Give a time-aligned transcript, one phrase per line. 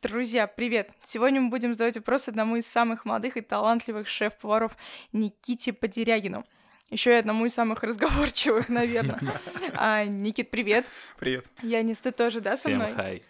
[0.00, 0.90] Друзья, привет!
[1.02, 4.76] Сегодня мы будем задавать вопрос одному из самых молодых и талантливых шеф-поваров
[5.12, 6.44] Никите Подерягину.
[6.88, 9.20] Еще и одному из самых разговорчивых, наверное.
[9.74, 10.86] А, Никит, привет.
[11.18, 11.46] Привет.
[11.62, 12.86] Янис, ты тоже, да, со мной?
[12.86, 13.22] Всем хай.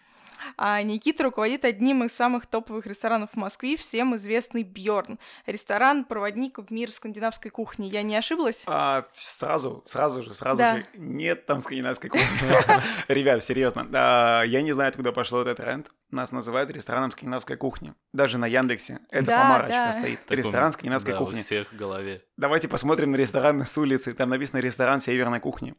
[0.57, 5.19] А Никита руководит одним из самых топовых ресторанов в Москве, всем известный Бьорн.
[5.47, 7.87] Ресторан, проводник в мир скандинавской кухни.
[7.87, 8.63] Я не ошиблась?
[8.67, 10.77] А, сразу, сразу же, сразу Да.
[10.77, 10.87] же.
[10.95, 12.27] Нет там скандинавской кухни.
[13.09, 13.87] Ребят, серьезно.
[13.93, 15.91] а, Я не знаю, откуда пошел этот тренд.
[16.11, 17.93] Нас называют рестораном скандинавской кухни.
[18.13, 19.01] Даже на Яндексе.
[19.11, 19.93] Это Да, помарочка да.
[19.93, 20.25] стоит.
[20.25, 21.41] Так Ресторан скандинавской да, у кухни.
[21.41, 22.23] всех в голове.
[22.37, 24.15] Давайте посмотрим на ресторан с улицы.
[24.15, 25.75] Там написано ресторан северной кухни.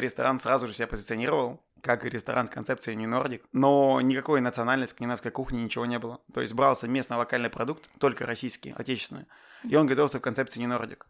[0.00, 5.30] Ресторан сразу же себя позиционировал как ресторан с концепцией New Nordic, но никакой национальной скандинавской
[5.30, 6.20] кухни ничего не было.
[6.34, 9.26] То есть брался местный локальный продукт, только российский, отечественный,
[9.64, 11.04] и он готовился в концепции New Nordic.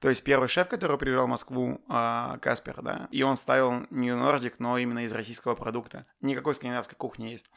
[0.00, 4.16] То есть первый шеф, который приезжал в Москву, а, Каспер, да, и он ставил New
[4.16, 6.06] Nordic, но именно из российского продукта.
[6.20, 7.48] Никакой скандинавской кухни есть.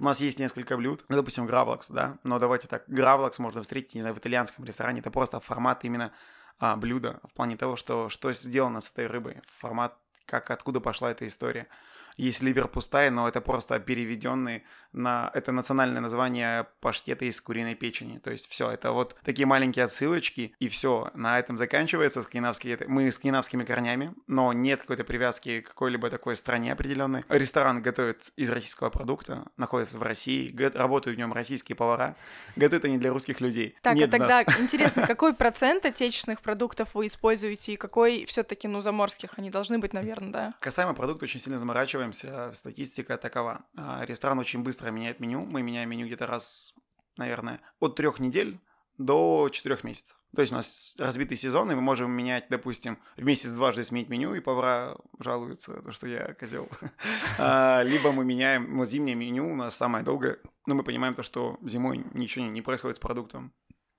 [0.00, 3.94] У нас есть несколько блюд, ну, допустим, гравлакс, да, но давайте так, гравлакс можно встретить,
[3.94, 6.12] не знаю, в итальянском ресторане, это просто формат именно
[6.58, 11.10] а, блюда, в плане того, что, что сделано с этой рыбой, формат, как, откуда пошла
[11.10, 11.68] эта история.
[12.16, 15.30] Есть ливер пустая, но это просто переведенный на...
[15.34, 18.18] Это национальное название паштета из куриной печени.
[18.18, 21.10] То есть все, это вот такие маленькие отсылочки, и все.
[21.14, 22.72] На этом заканчивается скандинавский...
[22.72, 27.24] это- Мы с скандинавскими корнями, но нет какой-то привязки к какой-либо такой стране определенной.
[27.28, 32.16] Ресторан готовит из российского продукта, находится в России, работают в нем российские повара.
[32.56, 33.76] Готовят они для русских людей.
[33.82, 34.60] Так, нет а тогда нас.
[34.60, 39.30] интересно, какой процент отечественных продуктов вы используете и какой все таки ну, заморских?
[39.36, 40.54] Они должны быть, наверное, да?
[40.60, 42.01] Касаемо продукта, очень сильно заморачиваемся.
[42.10, 43.64] Статистика такова.
[43.76, 45.46] А, Ресторан очень быстро меняет меню.
[45.46, 46.74] Мы меняем меню где-то раз,
[47.16, 48.58] наверное, от трех недель
[48.98, 50.18] до четырех месяцев.
[50.34, 54.08] То есть у нас разбитый сезон, и мы можем менять, допустим, в месяц дважды сменить
[54.08, 56.68] меню, и повара жалуются, то, что я козел.
[57.38, 61.22] А, Либо мы меняем, вот зимнее меню у нас самое долгое, но мы понимаем то,
[61.22, 63.52] что зимой ничего не происходит с продуктом.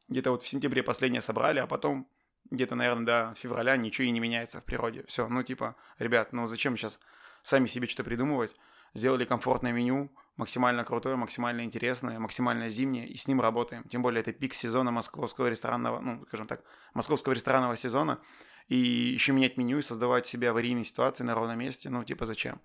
[0.10, 2.08] Где-то вот в сентябре последнее собрали, а потом
[2.50, 5.04] где-то, наверное, до февраля ничего и не меняется в природе.
[5.08, 7.00] Все, ну типа, ребят, ну зачем сейчас
[7.43, 8.55] сами себе что-то придумывать?
[8.93, 13.83] Сделали комфортное меню, максимально крутое, максимально интересное, максимально зимнее, и с ним работаем.
[13.86, 18.20] Тем более это пик сезона московского ресторанного, ну, скажем так, московского ресторанного сезона.
[18.67, 22.61] И еще менять меню и создавать себе аварийные ситуации на ровном месте, ну, типа, зачем?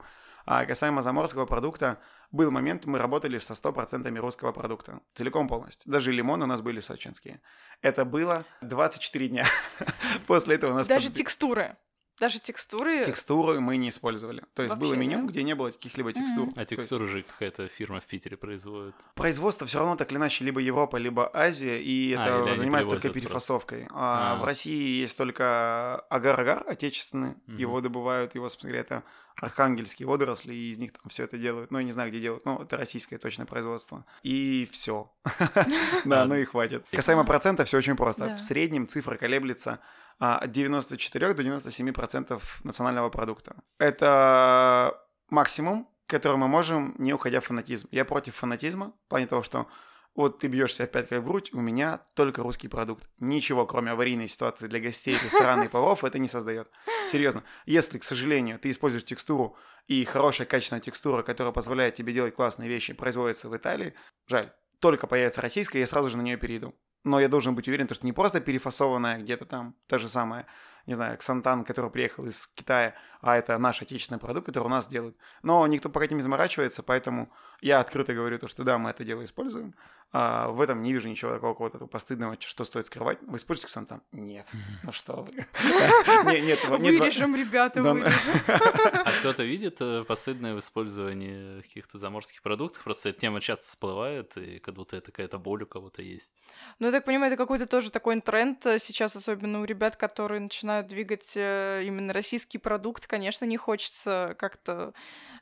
[0.50, 1.98] А касаемо заморского продукта,
[2.30, 5.00] был момент, мы работали со 100% русского продукта.
[5.14, 5.90] Целиком полностью.
[5.90, 7.40] Даже лимоны у нас были сочинские.
[7.82, 9.46] Это было 24 дня.
[10.26, 10.88] После этого у нас...
[10.88, 11.76] Даже под- текстуры.
[12.20, 13.04] Даже текстуры.
[13.04, 14.44] Текстуру мы не использовали.
[14.54, 15.28] То есть было Вообще, меню, да?
[15.32, 16.48] где не было каких-либо текстур.
[16.50, 18.94] А То есть текстуру же какая-то фирма в Питере производит.
[19.14, 23.10] Производство все равно так или иначе либо Европа, либо Азия, и А, это занимается только
[23.10, 23.86] перефасовкой.
[23.90, 24.36] А, А.
[24.40, 27.56] В России есть только агар-агар отечественный, Мгм.
[27.56, 29.02] его добывают, его, собственно говоря, это
[29.40, 31.70] архангельские водоросли, и из них там все это делают.
[31.70, 34.04] Ну, я не знаю, где делают, но это российское точное производство.
[34.24, 35.12] И все.
[36.04, 36.84] Да, А, ну и хватит.
[36.90, 38.34] Касаемо процента, все очень просто.
[38.34, 39.80] В среднем цифра колеблется а,
[40.18, 43.56] от 94 до 97 процентов национального продукта.
[43.78, 47.88] Это максимум, который мы можем, не уходя в фанатизм.
[47.90, 49.68] Я против фанатизма, в плане того, что
[50.14, 53.08] вот ты бьешь себя опять как в грудь, у меня только русский продукт.
[53.18, 56.68] Ничего, кроме аварийной ситуации для гостей, ресторана и поваров, это не создает.
[57.08, 57.44] Серьезно.
[57.66, 59.56] Если, к сожалению, ты используешь текстуру,
[59.86, 63.94] и хорошая качественная текстура, которая позволяет тебе делать классные вещи, производится в Италии,
[64.26, 64.52] жаль.
[64.80, 66.74] Только появится российская, я сразу же на нее перейду.
[67.04, 70.46] Но я должен быть уверен, что не просто перефасованная где-то там, та же самая,
[70.88, 74.88] не знаю, Ксантан, который приехал из Китая, а это наш отечественный продукт, который у нас
[74.88, 75.16] делают.
[75.42, 79.04] Но никто пока этим не заморачивается, поэтому я открыто говорю то, что да, мы это
[79.04, 79.74] дело используем.
[80.10, 83.18] А, в этом не вижу ничего такого какого-то постыдного, что стоит скрывать.
[83.20, 84.00] Вы используете Ксантан?
[84.12, 84.46] Нет.
[84.82, 85.46] Ну что вы.
[86.78, 88.12] Вырежем, ребята, вырежем.
[88.46, 92.82] А кто-то видит э, постыдное в использовании каких-то заморских продуктов?
[92.82, 96.34] Просто эта тема часто всплывает, и как будто это какая-то боль у кого-то есть.
[96.78, 100.40] Ну, я так понимаю, это какой-то тоже такой тренд э, сейчас, особенно у ребят, которые
[100.40, 103.06] начинают двигать э, именно российский продукт.
[103.06, 104.94] Конечно, не хочется как-то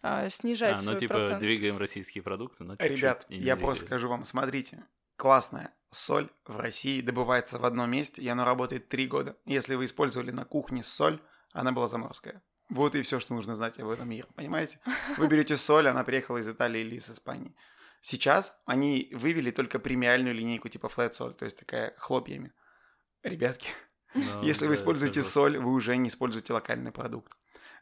[0.03, 1.41] э, снижать А, ну свой типа процент.
[1.41, 4.85] двигаем российские продукты, но чуть-чуть Ребят, я просто скажу вам, смотрите,
[5.17, 9.37] классная соль в России добывается в одном месте, и она работает три года.
[9.45, 11.21] Если вы использовали на кухне соль,
[11.53, 12.43] она была заморская.
[12.69, 14.81] Вот и все, что нужно знать об этом мире, понимаете?
[15.17, 17.55] Вы берете соль, она приехала из Италии или из Испании.
[18.03, 22.53] Сейчас они вывели только премиальную линейку типа flat соль, то есть такая хлопьями.
[23.23, 23.69] Ребятки,
[24.17, 27.37] Ну, если вы используете соль, вы уже не используете локальный продукт.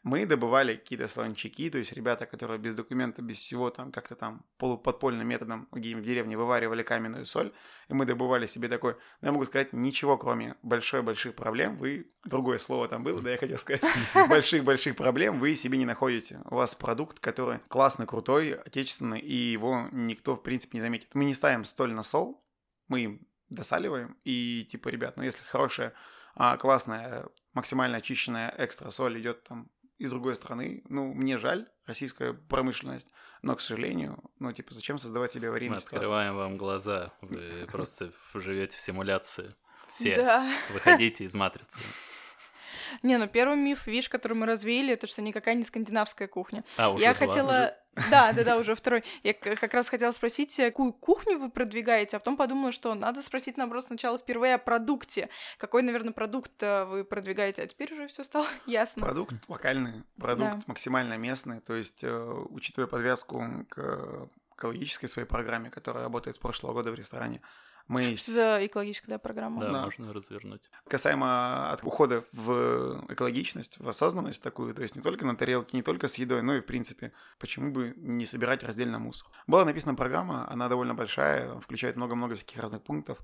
[0.05, 4.45] Мы добывали какие-то слончаки, то есть ребята, которые без документа, без всего там как-то там
[4.59, 7.51] полуподпольным методом где-нибудь в деревне вываривали каменную соль,
[7.87, 12.59] и мы добывали себе такой, ну, я могу сказать, ничего кроме большой-больших проблем, вы, другое
[12.59, 13.81] слово там было, да, я хотел сказать,
[14.29, 16.39] больших-больших проблем вы себе не находите.
[16.51, 21.15] У вас продукт, который классный, крутой, отечественный, и его никто, в принципе, не заметит.
[21.15, 22.45] Мы не ставим столь на сол,
[22.87, 25.95] мы им досаливаем, и типа, ребят, ну если хорошая,
[26.35, 32.33] а, классная, максимально очищенная экстра соль идет там из другой страны, ну, мне жаль, российская
[32.33, 33.09] промышленность,
[33.41, 38.11] но, к сожалению, ну, типа, зачем создавать себе аварийные Мы открываем вам глаза, вы просто
[38.33, 39.55] живете в симуляции.
[39.91, 41.79] Все, выходите из матрицы.
[43.03, 46.63] Не, ну первый миф, видишь, который мы развеяли, это что никакая не скандинавская кухня.
[46.77, 47.27] А, уже Я два.
[47.27, 47.75] хотела...
[48.11, 49.05] Да, да, да, уже второй.
[49.23, 53.21] Я как раз хотела спросить, э, какую кухню вы продвигаете, а потом подумала, что надо
[53.21, 55.29] спросить, наоборот, сначала впервые о продукте.
[55.57, 59.01] Какой, наверное, продукт э, вы продвигаете, а теперь уже все стало ясно.
[59.01, 60.61] Продукт локальный, продукт Да.
[60.67, 62.13] максимально местный, то есть, э,
[62.49, 67.41] учитывая подвязку к экологической своей программе, которая работает с прошлого года в ресторане,
[67.87, 69.61] мы с- За экологическая да, программа.
[69.61, 69.81] Да, Да.
[69.83, 70.61] можно развернуть.
[70.87, 75.83] касаемо от ухода в экологичность, в осознанность такую, то есть не только на тарелке, не
[75.83, 79.27] только с едой, но и в принципе, почему бы не собирать раздельно мусор.
[79.47, 83.19] Была написана программа, она довольно большая, включает много-много всяких разных пунктов,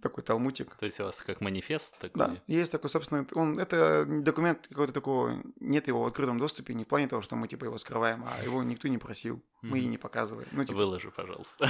[0.00, 0.74] такой талмутик.
[0.76, 2.18] То есть у вас как манифест такой?
[2.18, 6.84] Да, есть такой, собственно, он, это документ какой-то такого, нет его в открытом доступе, не
[6.84, 9.86] в плане того, что мы типа его скрываем, а его никто не просил, мы и
[9.86, 10.48] не показываем.
[10.52, 11.68] Ну, типа, Выложи, пожалуйста.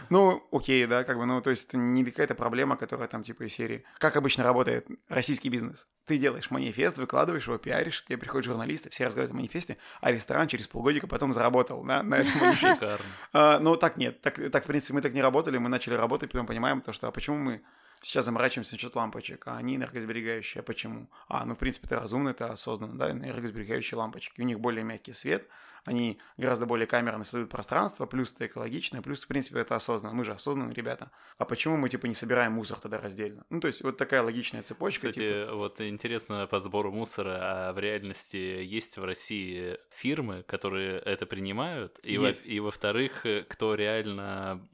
[0.10, 3.44] ну, окей, да, как бы, ну, то есть это не какая-то проблема, которая там типа
[3.44, 3.84] из серии.
[3.98, 5.86] Как обычно работает российский бизнес?
[6.06, 10.12] Ты делаешь манифест, выкладываешь его, пиаришь, к тебе приходят журналисты, все разговаривают о манифесте, а
[10.12, 12.98] ресторан через полгодика потом заработал на, на этом манифесте.
[13.32, 16.30] А, Ну, так нет, так, так, в принципе, мы так не работали, мы начали работать,
[16.30, 17.63] потом понимаем то, что, а почему мы
[18.04, 21.08] сейчас заморачиваемся насчет лампочек, а они энергосберегающие, а почему?
[21.28, 25.12] А, ну, в принципе, это разумно, это осознанно, да, энергосберегающие лампочки, у них более мягкий
[25.12, 25.48] свет,
[25.86, 30.24] они гораздо более камерно создают пространство, плюс это экологично, плюс, в принципе, это осознанно, мы
[30.24, 31.10] же осознанные ребята.
[31.36, 33.44] А почему мы, типа, не собираем мусор тогда раздельно?
[33.50, 37.72] Ну, то есть, вот такая логичная цепочка, типа, Кстати, вот интересно по сбору мусора, а
[37.74, 42.00] в реальности есть в России фирмы, которые это принимают?
[42.02, 44.66] И, во- и во-вторых, кто реально,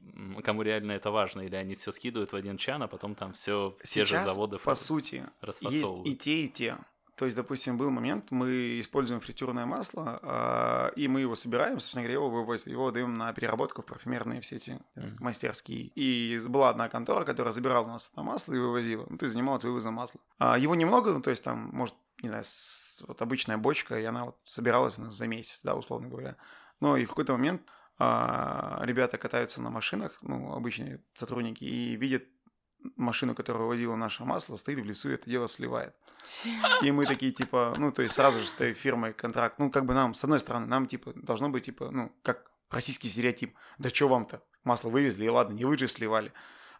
[0.43, 1.41] кому реально это важно?
[1.41, 4.75] Или они все скидывают в один чан, а потом там все те же заводы по
[4.75, 5.25] сути,
[5.61, 6.77] есть и те, и те.
[7.21, 12.01] То есть, допустим, был момент, мы используем фритюрное масло, а, и мы его собираем, собственно
[12.01, 15.17] говоря, его вывозим, его даем на переработку в парфюмерные все эти Мгм.
[15.19, 15.91] мастерские.
[15.93, 19.33] И была одна контора, которая забирала у нас это масло и вывозила, ну, то есть
[19.33, 20.19] занималась вывозом масла.
[20.39, 22.43] А, его немного, ну, то есть там, может, не знаю,
[23.07, 26.37] вот обычная бочка, и она вот собиралась у нас за месяц, да, условно говоря.
[26.79, 27.61] Но и в какой-то момент
[28.81, 32.23] ребята катаются на машинах, ну, обычные сотрудники, и видят
[32.95, 35.95] машину, которая вывозила наше масло, стоит в лесу и это дело сливает.
[36.81, 39.59] И мы такие, типа, ну, то есть сразу же с этой фирмой контракт.
[39.59, 43.07] Ну, как бы нам, с одной стороны, нам, типа, должно быть, типа, ну, как российский
[43.07, 43.55] стереотип.
[43.77, 44.43] Да что вам-то?
[44.63, 46.31] Масло вывезли, и ладно, не вы же сливали.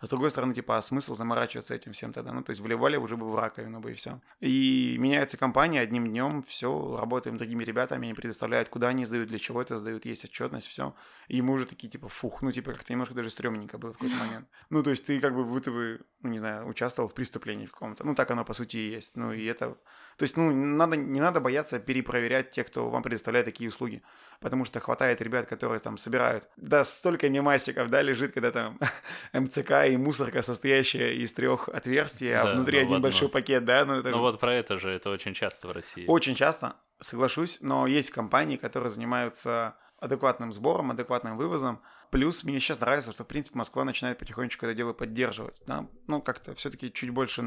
[0.01, 2.33] А с другой стороны, типа, а смысл заморачиваться этим всем тогда?
[2.33, 4.19] Ну, то есть вливали уже бы в раковину бы и все.
[4.39, 9.37] И меняется компания одним днем, все, работаем другими ребятами, они предоставляют, куда они сдают, для
[9.37, 10.95] чего это сдают, есть отчетность, все.
[11.27, 14.15] И мы уже такие, типа, фух, ну, типа, как-то немножко даже стрёмненько было в какой-то
[14.15, 14.47] момент.
[14.71, 17.71] Ну, то есть ты как бы будто бы, ну, не знаю, участвовал в преступлении в
[17.71, 18.03] каком-то.
[18.03, 19.15] Ну, так оно, по сути, и есть.
[19.15, 19.77] Ну, и это...
[20.17, 24.01] То есть, ну, надо, не надо бояться перепроверять тех, кто вам предоставляет такие услуги.
[24.41, 26.49] Потому что хватает ребят, которые там собирают.
[26.57, 28.79] Да, столько мемасиков, да, лежит, когда там
[29.33, 33.03] МЦК и мусорка, состоящая из трех отверстий, а Да, внутри ну, один ладно.
[33.03, 36.05] большой пакет, да, ну, это Ну вот про это же, это очень часто в России.
[36.07, 41.79] очень часто, соглашусь, но есть компании, которые занимаются адекватным сбором, адекватным вывозом.
[42.09, 45.61] Плюс мне сейчас нравится, что, в принципе, Москва начинает потихонечку это дело поддерживать.
[45.67, 45.85] Да?
[46.07, 47.43] Ну, как-то все-таки чуть больше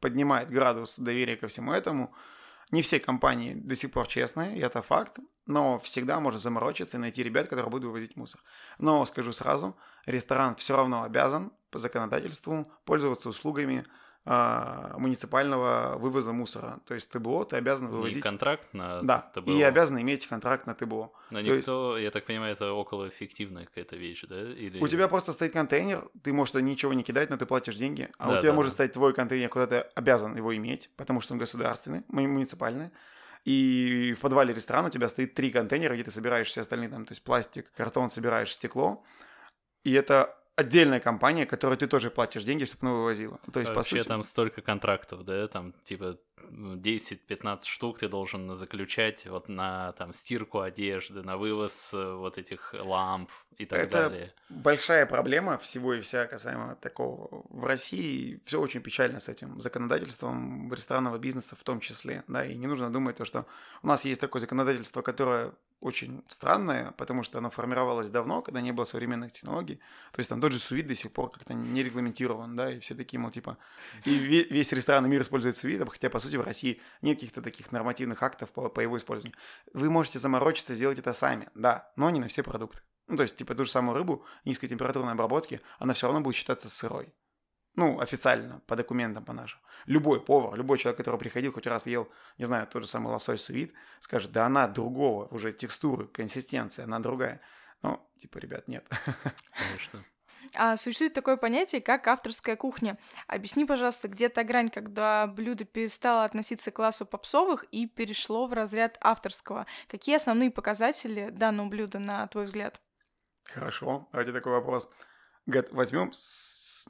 [0.00, 2.14] поднимает градус доверия ко всему этому.
[2.70, 7.00] Не все компании до сих пор честные, и это факт, но всегда можно заморочиться и
[7.00, 8.40] найти ребят, которые будут вывозить мусор.
[8.78, 13.86] Но скажу сразу, ресторан все равно обязан по законодательству пользоваться услугами
[14.24, 16.80] а, муниципального вывоза мусора.
[16.86, 18.22] То есть ТБО ты обязан вывозить...
[18.22, 19.50] контракт на Да, ТБО.
[19.50, 21.12] и обязан иметь контракт на ТБО.
[21.30, 24.38] Но то есть- никто, я так понимаю, это около эффективная какая-то вещь, да?
[24.40, 24.80] Или...
[24.80, 28.10] У тебя просто стоит контейнер, ты можешь ничего не кидать, но ты платишь деньги.
[28.18, 28.74] А Да, у тебя да, может да.
[28.74, 32.90] стоять твой контейнер, куда ты обязан его иметь, потому что он государственный, му- муниципальный.
[33.44, 37.06] И в подвале ресторана у тебя стоит три контейнера, где ты собираешь все остальные, там,
[37.06, 39.02] то есть пластик, картон, собираешь стекло.
[39.84, 43.38] И это отдельная компания, которой ты тоже платишь деньги, чтобы она вывозила.
[43.52, 44.08] То есть, А по Вообще сути...
[44.08, 46.18] там столько контрактов, да, там типа
[46.50, 52.38] ну, 10-15 штук ты должен заключать вот на там стирку одежды, на вывоз э, вот
[52.38, 54.34] этих ламп и так Это далее.
[54.48, 57.44] большая проблема всего и вся касаемо такого.
[57.50, 62.56] В России все очень печально с этим законодательством ресторанного бизнеса в том числе, да, и
[62.56, 63.46] не нужно думать то, что
[63.82, 68.72] у нас есть такое законодательство, которое очень странное, потому что оно формировалось давно, когда не
[68.72, 69.76] было современных технологий.
[70.12, 72.94] То есть там тот же сувид до сих пор как-то не регламентирован, да, и все
[72.94, 73.58] такие, мол, типа,
[74.04, 77.70] и ве- весь ресторанный мир использует сувид, хотя, по сути, в России нет каких-то таких
[77.70, 79.38] нормативных актов по, по его использованию.
[79.72, 82.80] Вы можете заморочиться, сделать это сами, да, но не на все продукты.
[83.06, 86.68] Ну, то есть, типа, ту же самую рыбу низкотемпературной обработки, она все равно будет считаться
[86.68, 87.14] сырой.
[87.78, 89.60] Ну, официально, по документам, по нашим.
[89.86, 93.40] Любой повар, любой человек, который приходил, хоть раз ел, не знаю, тот же самый лосось
[93.40, 97.40] сувид, скажет, да она другого, уже текстуры, консистенция, она другая.
[97.82, 98.84] Ну, типа, ребят, нет.
[99.52, 100.04] Конечно.
[100.56, 102.98] А существует такое понятие, как авторская кухня.
[103.28, 108.54] Объясни, пожалуйста, где та грань, когда блюдо перестало относиться к классу попсовых и перешло в
[108.54, 109.66] разряд авторского?
[109.86, 112.80] Какие основные показатели данного блюда, на твой взгляд?
[113.44, 114.90] Хорошо, давайте такой вопрос.
[115.70, 116.12] Возьмем,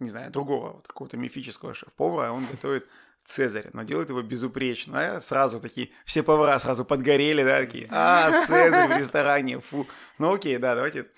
[0.01, 2.87] не знаю, другого вот какого-то мифического шеф-повара, он готовит
[3.25, 5.17] Цезарь, но делает его безупречно.
[5.17, 9.87] А Сразу такие, все повара сразу подгорели, да, такие, а, Цезарь в ресторане, фу.
[10.19, 11.09] Ну окей, да, давайте.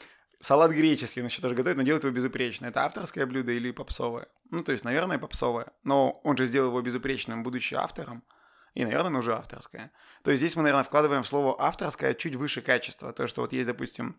[0.40, 2.66] Салат греческий он еще тоже готовит, но делает его безупречно.
[2.66, 4.26] Это авторское блюдо или попсовое?
[4.50, 5.72] Ну, то есть, наверное, попсовое.
[5.84, 8.24] Но он же сделал его безупречным, будучи автором.
[8.74, 9.92] И, наверное, уже авторское.
[10.24, 13.12] То есть здесь мы, наверное, вкладываем в слово авторское чуть выше качества.
[13.12, 14.18] То, что вот есть, допустим,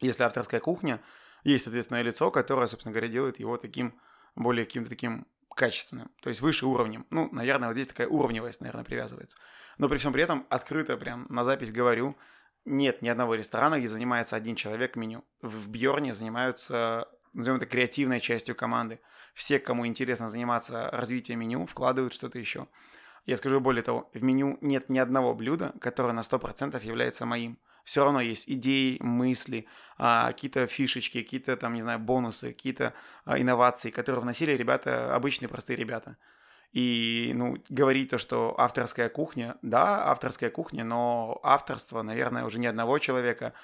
[0.00, 1.00] если авторская кухня,
[1.44, 3.94] есть ответственное лицо, которое, собственно говоря, делает его таким,
[4.36, 7.06] более каким-то таким качественным, то есть выше уровнем.
[7.10, 9.38] Ну, наверное, вот здесь такая уровневость, наверное, привязывается.
[9.78, 12.16] Но при всем при этом открыто прям на запись говорю,
[12.64, 15.24] нет ни одного ресторана, где занимается один человек меню.
[15.42, 19.00] В Бьорне занимаются, назовем это, креативной частью команды.
[19.34, 22.66] Все, кому интересно заниматься развитием меню, вкладывают что-то еще.
[23.26, 27.58] Я скажу более того, в меню нет ни одного блюда, которое на 100% является моим.
[27.90, 29.66] Все равно есть идеи, мысли,
[29.98, 32.94] а, какие-то фишечки, какие-то там, не знаю, бонусы, какие-то
[33.24, 36.16] а, инновации, которые вносили ребята, обычные простые ребята.
[36.70, 42.68] И, ну, говорить то, что авторская кухня, да, авторская кухня, но авторство, наверное, уже не
[42.68, 43.54] одного человека.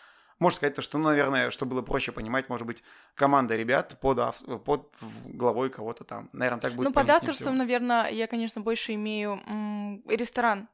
[0.41, 2.83] Можно сказать то, что, ну, наверное, что было проще понимать, может быть,
[3.15, 4.93] команда ребят под, ав- под
[5.27, 6.31] главой кого-то там.
[6.33, 7.59] Наверное, так будет ну, под авторством, всего.
[7.59, 10.69] наверное, я, конечно, больше имею м, ресторан.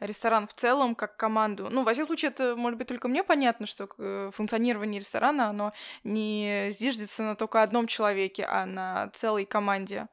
[0.00, 1.68] Ресторан в целом, как команду.
[1.70, 5.72] Ну, во всяком случае, это, может быть, только мне понятно, что э, функционирование ресторана, оно
[6.04, 10.08] не зиждется на только одном человеке, а на целой команде.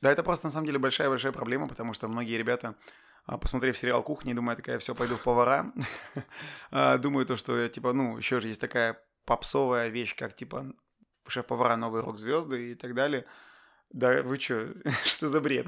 [0.00, 2.76] Да, это просто на самом деле большая-большая проблема, потому что многие ребята,
[3.26, 5.72] а, посмотрев сериал «Кухня», думают, такая, все, пойду в повара.
[6.70, 10.72] А, Думаю то, что, типа, ну, еще же есть такая попсовая вещь, как, типа,
[11.26, 13.24] шеф-повара новые рок-звезды и так далее.
[13.90, 15.66] Да вы что, что за бред?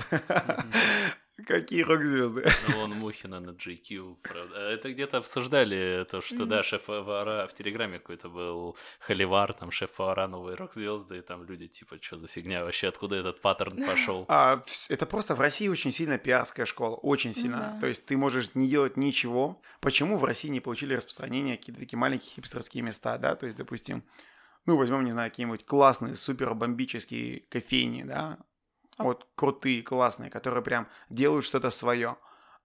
[1.46, 2.46] Какие рок-звезды?
[2.68, 4.54] Ну, вон Мухина на GQ, правда.
[4.56, 10.26] А Это где-то обсуждали то, что, да, шеф-повара в Телеграме какой-то был Холивар, там шеф-повара
[10.26, 14.24] новые рок-звезды, и там люди типа, что за фигня вообще, откуда этот паттерн пошел?
[14.28, 17.58] А, это просто в России очень сильно пиарская школа, очень Ну сильно.
[17.74, 17.80] да.
[17.80, 19.60] То есть ты можешь не делать ничего.
[19.80, 23.34] Почему в России не получили распространение какие-то такие маленькие хипстерские места, да?
[23.34, 24.04] То есть, допустим,
[24.66, 28.38] ну, возьмем, не знаю, какие-нибудь классные, супер бомбические кофейни, да?
[29.00, 32.16] А- Вот крутые, классные, которые прям делают что-то свое.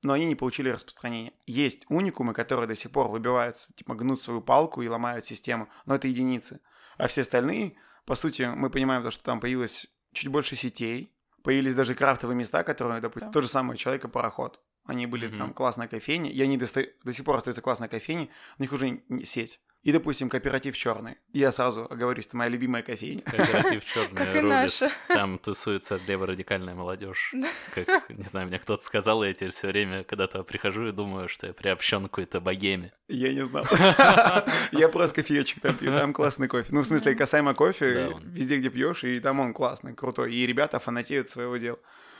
[0.01, 1.33] Но они не получили распространения.
[1.47, 5.95] Есть уникумы, которые до сих пор выбиваются, типа гнут свою палку и ломают систему, но
[5.95, 6.59] это единицы.
[6.97, 7.75] А все остальные,
[8.05, 11.11] по сути, мы понимаем то, что там появилось чуть больше сетей,
[11.43, 13.33] появились даже крафтовые места, которые, допустим, Да.
[13.33, 14.59] тот же самый человек-пароход.
[14.85, 15.37] Они были Мгм.
[15.39, 19.01] там классная кофейня, и они доста- до сих пор остаются классной кофейней, у них уже
[19.23, 19.59] сеть.
[19.85, 21.17] И, допустим, кооператив черный.
[21.31, 23.21] Я сразу оговорюсь, это моя любимая кофейня.
[23.21, 24.83] Кооператив черный рубис.
[25.07, 27.31] Там тусуется леворадикальная молодежь.
[27.75, 31.45] Как, не знаю, мне кто-то сказал, я теперь все время когда-то прихожу и думаю, что
[31.45, 32.93] я приобщен к какой-то богеме.
[33.07, 33.63] Я не знал.
[34.71, 36.69] Я просто кофеечек там пью, там классный кофе.
[36.71, 40.33] Ну, в смысле, касаемо кофе, везде, где пьешь, и там он классный, крутой.
[40.33, 41.77] И ребята фанатеют своего дела.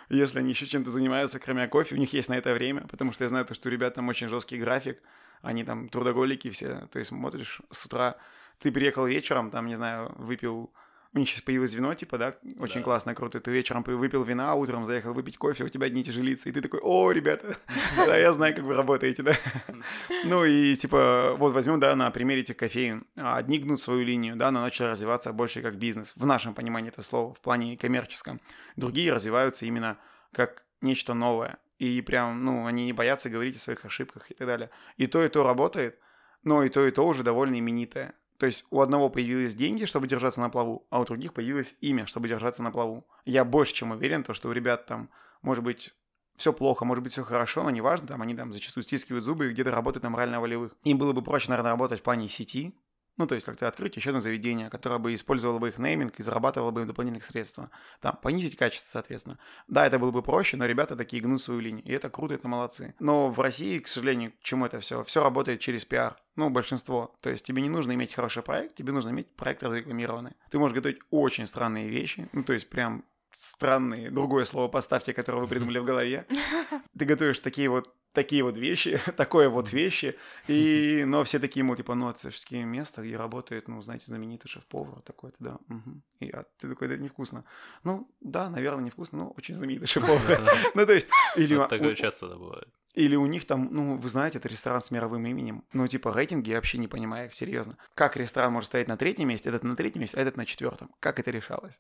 [0.10, 3.24] Если они еще чем-то занимаются, кроме кофе, у них есть на это время, потому что
[3.24, 5.02] я знаю, то, что у ребят там очень жесткий график,
[5.42, 8.18] они там трудоголики все, то есть смотришь с утра,
[8.60, 10.72] ты приехал вечером, там, не знаю, выпил,
[11.16, 12.84] у них сейчас появилось вино, типа, да, очень Да.
[12.84, 16.22] классно, круто, ты вечером выпил вина, утром заехал выпить кофе, у тебя одни те же
[16.22, 17.58] лица, и ты такой, о, ребята,
[18.06, 19.34] да, я знаю, как вы работаете, да.
[20.26, 23.08] Ну и типа, вот возьмем, да, на примере этих кофеин.
[23.16, 27.04] Одни гнут свою линию, да, но начали развиваться больше как бизнес, в нашем понимании этого
[27.04, 28.42] слова, в плане коммерческом.
[28.76, 29.98] Другие развиваются именно
[30.34, 31.58] как нечто новое.
[31.80, 34.70] И прям, ну, они не боятся говорить о своих ошибках и так далее.
[34.98, 35.98] И то, и то работает,
[36.44, 38.14] но и то, и то уже довольно именитое.
[38.38, 42.06] То есть у одного появились деньги, чтобы держаться на плаву, а у других появилось имя,
[42.06, 43.08] чтобы держаться на плаву.
[43.26, 45.10] Я больше чем уверен, то, что у ребят там,
[45.42, 45.94] может быть,
[46.36, 49.52] все плохо, может быть, все хорошо, но неважно, там они там зачастую стискивают зубы и
[49.52, 50.76] где-то работают на морально-волевых.
[50.84, 52.76] Им было бы проще, наверное, работать в плане сети,
[53.18, 56.24] ну, то есть как-то открыть еще одно заведение, которое бы использовало бы их нейминг и
[56.24, 57.72] зарабатывало бы им дополнительных средства.
[58.02, 59.40] Там, понизить качество, соответственно.
[59.68, 61.84] Да, это было бы проще, но ребята такие гнут свою линию.
[61.86, 62.96] И это круто, это молодцы.
[63.00, 65.04] Но в России, к сожалению, к чему это все?
[65.04, 66.18] Все работает через пиар.
[66.36, 67.16] Ну, большинство.
[67.22, 70.34] То есть тебе не нужно иметь хороший проект, тебе нужно иметь проект разрекламированный.
[70.50, 73.06] Ты можешь готовить очень странные вещи, ну, то есть прям
[73.36, 76.26] странные, другое слово поставьте, которое вы придумали в голове.
[76.98, 80.16] Ты готовишь такие вот такие вот вещи, такое вот вещи,
[80.48, 84.50] и, но все такие, мол, типа, ну, это все-таки место, где работает, ну, знаете, знаменитый
[84.50, 86.02] шеф-повар такой-то, да, угу.
[86.22, 87.44] и а ты такой, да, невкусно.
[87.84, 90.42] Ну, да, наверное, невкусно, но очень знаменитый шеф-повар.
[90.74, 91.58] Ну, то есть, или...
[91.68, 92.70] Такое часто бывает.
[92.94, 95.66] Или у них там, ну, вы знаете, это ресторан с мировым именем.
[95.74, 97.78] Ну, типа, рейтинги я вообще не понимаю их, серьезно.
[97.94, 100.90] Как ресторан может стоять на третьем месте, этот на третьем месте, а этот на четвертом?
[101.02, 101.78] Как это решалось?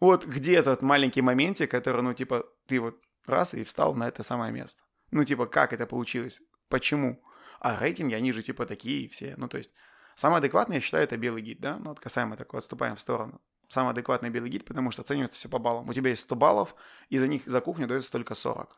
[0.00, 4.22] Вот где этот маленький моментик, который, ну, типа, ты вот раз и встал на это
[4.22, 4.82] самое место.
[5.10, 6.40] Ну, типа, как это получилось?
[6.68, 7.22] Почему?
[7.60, 9.34] А рейтинги, они же, типа, такие все.
[9.36, 9.72] Ну, то есть,
[10.16, 11.78] самый адекватный, я считаю, это белый гид, да?
[11.78, 13.40] Ну, вот касаемо такого, отступаем в сторону.
[13.68, 15.88] Самый адекватный белый гид, потому что оценивается все по баллам.
[15.88, 16.74] У тебя есть 100 баллов,
[17.08, 18.76] и за них за кухню дается только 40.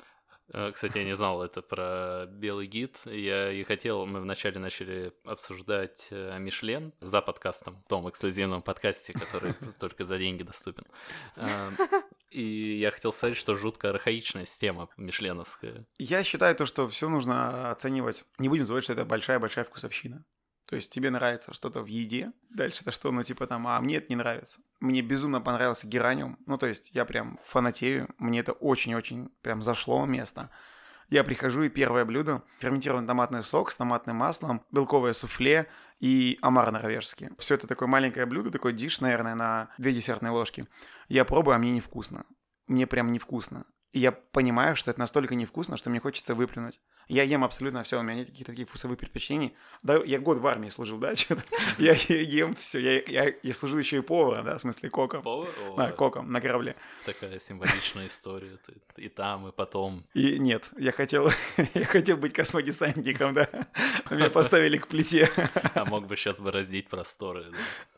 [0.53, 2.99] Э, кстати, я не знал это про белый гид.
[3.05, 9.13] Я и хотел, мы вначале начали обсуждать э, Мишлен за подкастом, в том эксклюзивном подкасте,
[9.13, 10.85] который только за деньги доступен.
[11.37, 11.77] Эм,
[12.31, 15.87] и я хотел сказать, что жутко архаичная система мишленовская.
[15.99, 18.25] Я считаю то, что все нужно оценивать.
[18.39, 20.25] Не будем забывать, что это большая-большая вкусовщина.
[20.69, 23.97] То есть тебе нравится что-то в еде, дальше это что, ну типа там, а мне
[23.97, 24.61] это не нравится.
[24.81, 30.05] Мне безумно понравился гераниум, ну то есть я прям фанатею, мне это очень-очень прям зашло
[30.05, 30.51] место.
[31.09, 35.69] Я прихожу и первое блюдо– ферментированный томатный сок с томатным маслом, белковое суфле
[36.01, 37.31] и омар норвежский.
[37.39, 40.67] Все это такое маленькое блюдо, такой диш, наверное, на две десертные ложки.
[41.09, 42.27] Я пробую, а мне невкусно.
[42.67, 43.65] Мне прям невкусно.
[43.93, 46.79] И я понимаю, что это настолько невкусно, что мне хочется выплюнуть.
[47.09, 49.57] Я ем абсолютно все, у меня нет каких-то таких вкусовых предпочтений.
[49.83, 51.43] Да, я год в армии служил, да, что-то.
[51.79, 52.81] Я ем все.
[52.81, 55.23] Я, я, я служил еще и поваром, да, в смысле коком.
[55.23, 55.49] Повар?
[55.77, 56.77] Да, коком на корабле.
[57.07, 58.59] Такая символичная история.
[58.67, 60.05] Ты и там, и потом.
[60.13, 61.31] И нет, я хотел,
[61.75, 63.49] я хотел быть космодесантником, да.
[64.11, 65.31] Меня поставили к плите.
[65.75, 67.47] А мог бы сейчас бороздить просторы,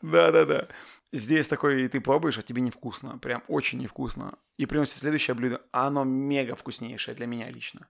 [0.01, 0.31] да.
[0.31, 0.67] Да-да-да.
[1.11, 3.17] Здесь такой, ты пробуешь, а тебе невкусно.
[3.17, 4.37] Прям очень невкусно.
[4.57, 5.61] И приносит следующее блюдо.
[5.71, 7.87] А оно мега вкуснейшее для меня лично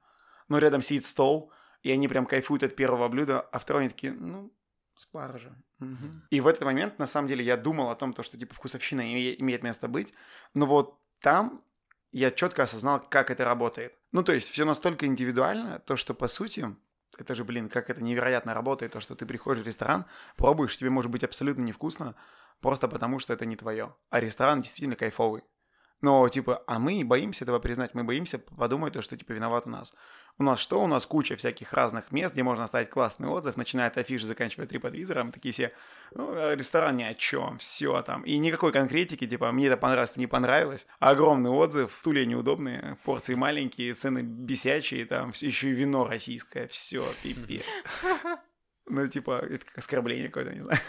[0.52, 4.12] но рядом сидит стол, и они прям кайфуют от первого блюда, а второй они такие,
[4.12, 4.54] ну,
[4.96, 5.56] спаржа.
[5.80, 6.28] Угу.
[6.30, 9.02] И в этот момент, на самом деле, я думал о том, то, что типа вкусовщина
[9.40, 10.14] имеет место быть,
[10.54, 11.62] но вот там
[12.12, 13.94] я четко осознал, как это работает.
[14.12, 16.76] Ну, то есть все настолько индивидуально, то, что по сути,
[17.18, 20.06] это же, блин, как это невероятно работает, то, что ты приходишь в ресторан,
[20.36, 22.16] пробуешь, тебе может быть абсолютно невкусно,
[22.62, 23.94] просто потому что это не твое.
[24.10, 25.44] А ресторан действительно кайфовый.
[26.02, 29.70] Но, типа, а мы боимся этого признать, мы боимся подумать, то, что, типа, виноват у
[29.70, 29.94] нас.
[30.40, 30.82] У нас что?
[30.82, 34.66] У нас куча всяких разных мест, где можно оставить классный отзыв, начиная от афиши, заканчивая
[34.66, 35.72] триподвизором, такие все,
[36.16, 38.24] ну, ресторан ни о чем, все там.
[38.24, 40.88] И никакой конкретики, типа, мне это понравилось, не понравилось.
[41.00, 47.66] Огромный отзыв, стулья неудобные, порции маленькие, цены бесячие, там, еще и вино российское, все, пипец.
[48.92, 50.80] Ну, типа, это как оскорбление какое-то, не знаю.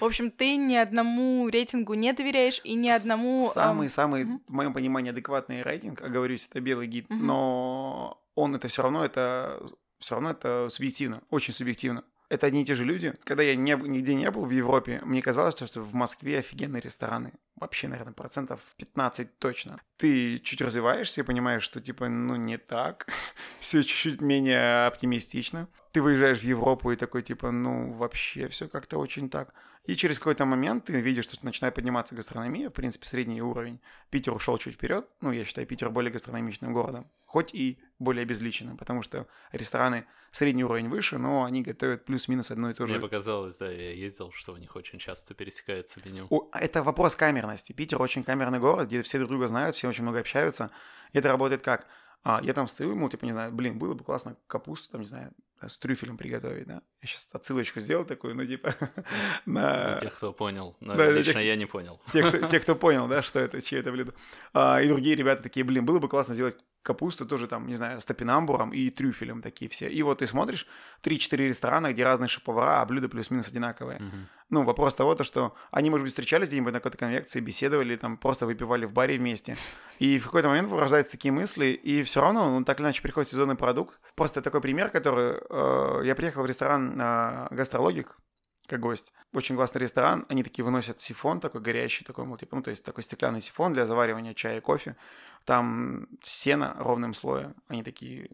[0.00, 3.42] В общем, ты ни одному рейтингу не доверяешь и ни одному...
[3.42, 9.04] Самый-самый, в моем понимании, адекватный рейтинг, оговорюсь, это белый гид, но он это все равно,
[9.04, 9.62] это
[10.00, 12.02] все равно это субъективно, очень субъективно
[12.34, 13.14] это одни и те же люди.
[13.24, 17.32] Когда я не, нигде не был в Европе, мне казалось, что в Москве офигенные рестораны.
[17.56, 19.80] Вообще, наверное, процентов 15 точно.
[19.96, 23.08] Ты чуть развиваешься и понимаешь, что типа, ну не так.
[23.60, 25.68] все чуть-чуть менее оптимистично.
[25.94, 29.54] Ты выезжаешь в Европу и такой типа, ну вообще все как-то очень так.
[29.84, 33.80] И через какой-то момент ты видишь, что начинает подниматься гастрономия, в принципе, средний уровень.
[34.10, 35.06] Питер ушел чуть вперед.
[35.20, 37.08] Ну, я считаю Питер более гастрономичным городом.
[37.26, 42.70] Хоть и более обезличенным, потому что рестораны средний уровень выше, но они готовят плюс-минус одно
[42.70, 42.94] и то же.
[42.94, 46.26] Мне показалось, да, я ездил, что у них очень часто пересекается меню.
[46.28, 47.72] О, это вопрос камерности.
[47.72, 50.72] Питер очень камерный город, где все друг друга знают, все очень много общаются.
[51.12, 51.86] И это работает как?
[52.24, 55.06] А, я там стою, мол, типа, не знаю, блин, было бы классно капусту, там, не
[55.06, 56.80] знаю, с трюфелем приготовить, да.
[57.02, 58.74] Я сейчас отсылочку сделал такую, ну, типа,
[59.46, 59.98] на...
[60.00, 60.74] Тех, кто понял.
[60.80, 62.00] Но да, лично тех, я не понял.
[62.12, 64.14] Те кто, те, кто понял, да, что это, чье это блюдо.
[64.54, 68.00] А, и другие ребята такие, блин, было бы классно сделать капусту тоже там, не знаю,
[68.00, 69.88] с топинамбуром и трюфелем такие все.
[69.88, 70.68] И вот ты смотришь
[71.02, 73.98] 3-4 ресторана, где разные шеф-повара, а блюда плюс-минус одинаковые.
[73.98, 74.26] Uh-huh.
[74.50, 78.18] Ну, вопрос того, то, что они, может быть, встречались где-нибудь на какой-то конвекции, беседовали, там
[78.18, 79.56] просто выпивали в баре вместе.
[79.98, 83.30] И в какой-то момент вырождаются такие мысли, и все равно, ну, так или иначе, приходит
[83.30, 83.98] сезонный продукт.
[84.14, 85.40] Просто такой пример, который...
[85.50, 88.18] Э, я приехал в ресторан э, «Гастрологик»,
[88.66, 89.12] как гость.
[89.32, 92.84] Очень классный ресторан, они такие выносят сифон такой горящий, такой, мол, типа, ну, то есть
[92.84, 94.96] такой стеклянный сифон для заваривания чая и кофе.
[95.44, 97.54] Там сено ровным слоем.
[97.68, 98.30] Они такие,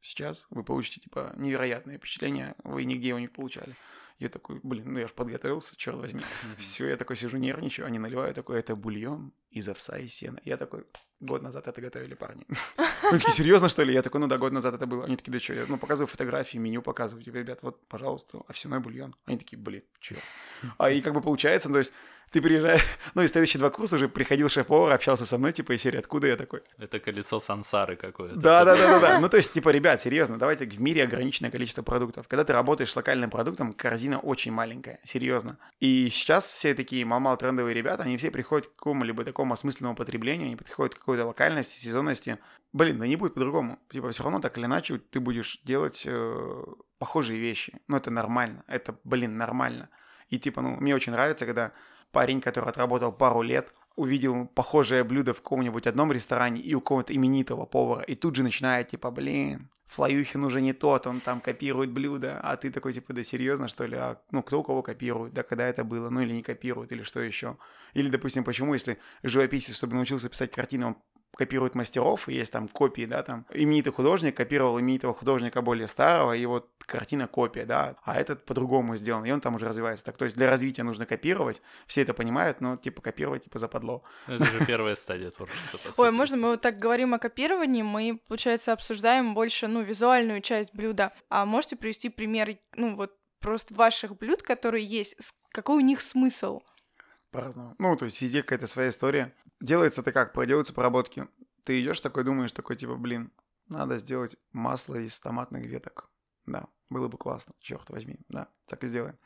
[0.00, 3.76] сейчас вы получите, типа, невероятное впечатление, вы нигде его не получали.
[4.20, 6.22] Я такой, блин, ну я же подготовился, черт возьми.
[6.58, 10.38] Все, я такой сижу, нервничаю, они наливают такой, это бульон из овса и сена.
[10.44, 10.84] Я такой,
[11.20, 12.46] год назад это готовили парни.
[13.02, 13.94] Они такие, серьезно, что ли?
[13.94, 15.06] Я такой, ну да, год назад это было.
[15.06, 18.80] Они такие, да что, я ну, показываю фотографии, меню показываю, типа, ребят, вот, пожалуйста, овсяной
[18.80, 19.16] бульон.
[19.24, 20.16] Они такие, блин, чё?
[20.76, 21.94] А и как бы получается, ну, то есть
[22.30, 25.82] ты приезжаешь, ну и следующие два курса уже приходил шеф-повар, общался со мной, типа, из
[25.82, 26.62] серии, откуда я такой?
[26.78, 28.36] Это колесо сансары какое-то.
[28.36, 29.20] Да, да, да, да, да.
[29.20, 32.28] Ну, то есть, типа, ребят, серьезно, давайте в мире ограниченное количество продуктов.
[32.28, 35.58] Когда ты работаешь с локальным продуктом, корзина очень маленькая, серьезно.
[35.80, 40.46] И сейчас все такие мамал трендовые ребята, они все приходят к какому-либо такому осмысленному потреблению,
[40.46, 42.38] они приходят к какой-то локальности, сезонности.
[42.72, 43.80] Блин, да не будет по-другому.
[43.90, 46.64] Типа, все равно так или иначе ты будешь делать э,
[46.98, 47.80] похожие вещи.
[47.88, 48.62] Ну, это нормально.
[48.68, 49.88] Это, блин, нормально.
[50.28, 51.72] И типа, ну, мне очень нравится, когда
[52.12, 57.14] парень, который отработал пару лет, увидел похожее блюдо в каком-нибудь одном ресторане и у какого-то
[57.14, 61.90] именитого повара, и тут же начинает, типа, блин, Флаюхин уже не тот, он там копирует
[61.90, 63.96] блюдо, а ты такой, типа, да серьезно, что ли?
[63.96, 65.34] А, ну, кто у кого копирует?
[65.34, 66.10] Да когда это было?
[66.10, 67.56] Ну, или не копирует, или что еще?
[67.92, 70.96] Или, допустим, почему, если живописец, чтобы научился писать картины, он
[71.36, 76.32] копирует мастеров, и есть там копии, да, там именитый художник копировал именитого художника более старого,
[76.32, 80.04] и вот картина копия, да, а этот по-другому сделан, и он там уже развивается.
[80.04, 84.02] Так, то есть для развития нужно копировать, все это понимают, но типа копировать типа западло.
[84.26, 85.78] Это же первая стадия творчества.
[85.96, 90.74] Ой, можно мы вот так говорим о копировании, мы, получается, обсуждаем больше, ну, визуальную часть
[90.74, 91.12] блюда.
[91.28, 95.16] А можете привести пример, ну, вот просто ваших блюд, которые есть,
[95.52, 96.60] какой у них смысл?
[97.30, 97.74] По-разному.
[97.78, 99.32] Ну, то есть везде какая-то своя история.
[99.60, 100.34] Делается это как?
[100.46, 101.28] Делаются поработки.
[101.64, 103.30] Ты идешь такой, думаешь, такой, типа, блин,
[103.68, 106.08] надо сделать масло из томатных веток.
[106.46, 108.18] Да, было бы классно, черт возьми.
[108.28, 109.18] Да, так и сделаем.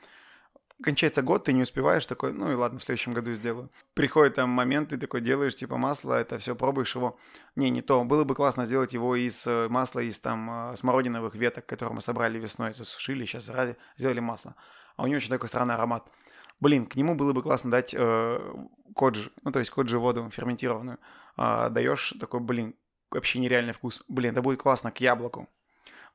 [0.82, 3.70] Кончается год, ты не успеваешь, такой, ну и ладно, в следующем году сделаю.
[3.94, 7.16] Приходит там момент, ты такой делаешь, типа, масло, это все, пробуешь его.
[7.54, 8.02] Не, не то.
[8.04, 12.02] Было бы классно сделать его из э, масла, из там э, смородиновых веток, которые мы
[12.02, 13.48] собрали весной, засушили, сейчас
[13.96, 14.56] сделали масло.
[14.96, 16.10] А у него очень такой странный аромат.
[16.60, 18.54] Блин, к нему было бы классно дать э,
[18.94, 20.98] коджи, ну, то есть коджи воду ферментированную.
[21.36, 22.74] Э, даешь такой, блин,
[23.10, 24.04] вообще нереальный вкус.
[24.08, 25.48] Блин, это будет классно к яблоку.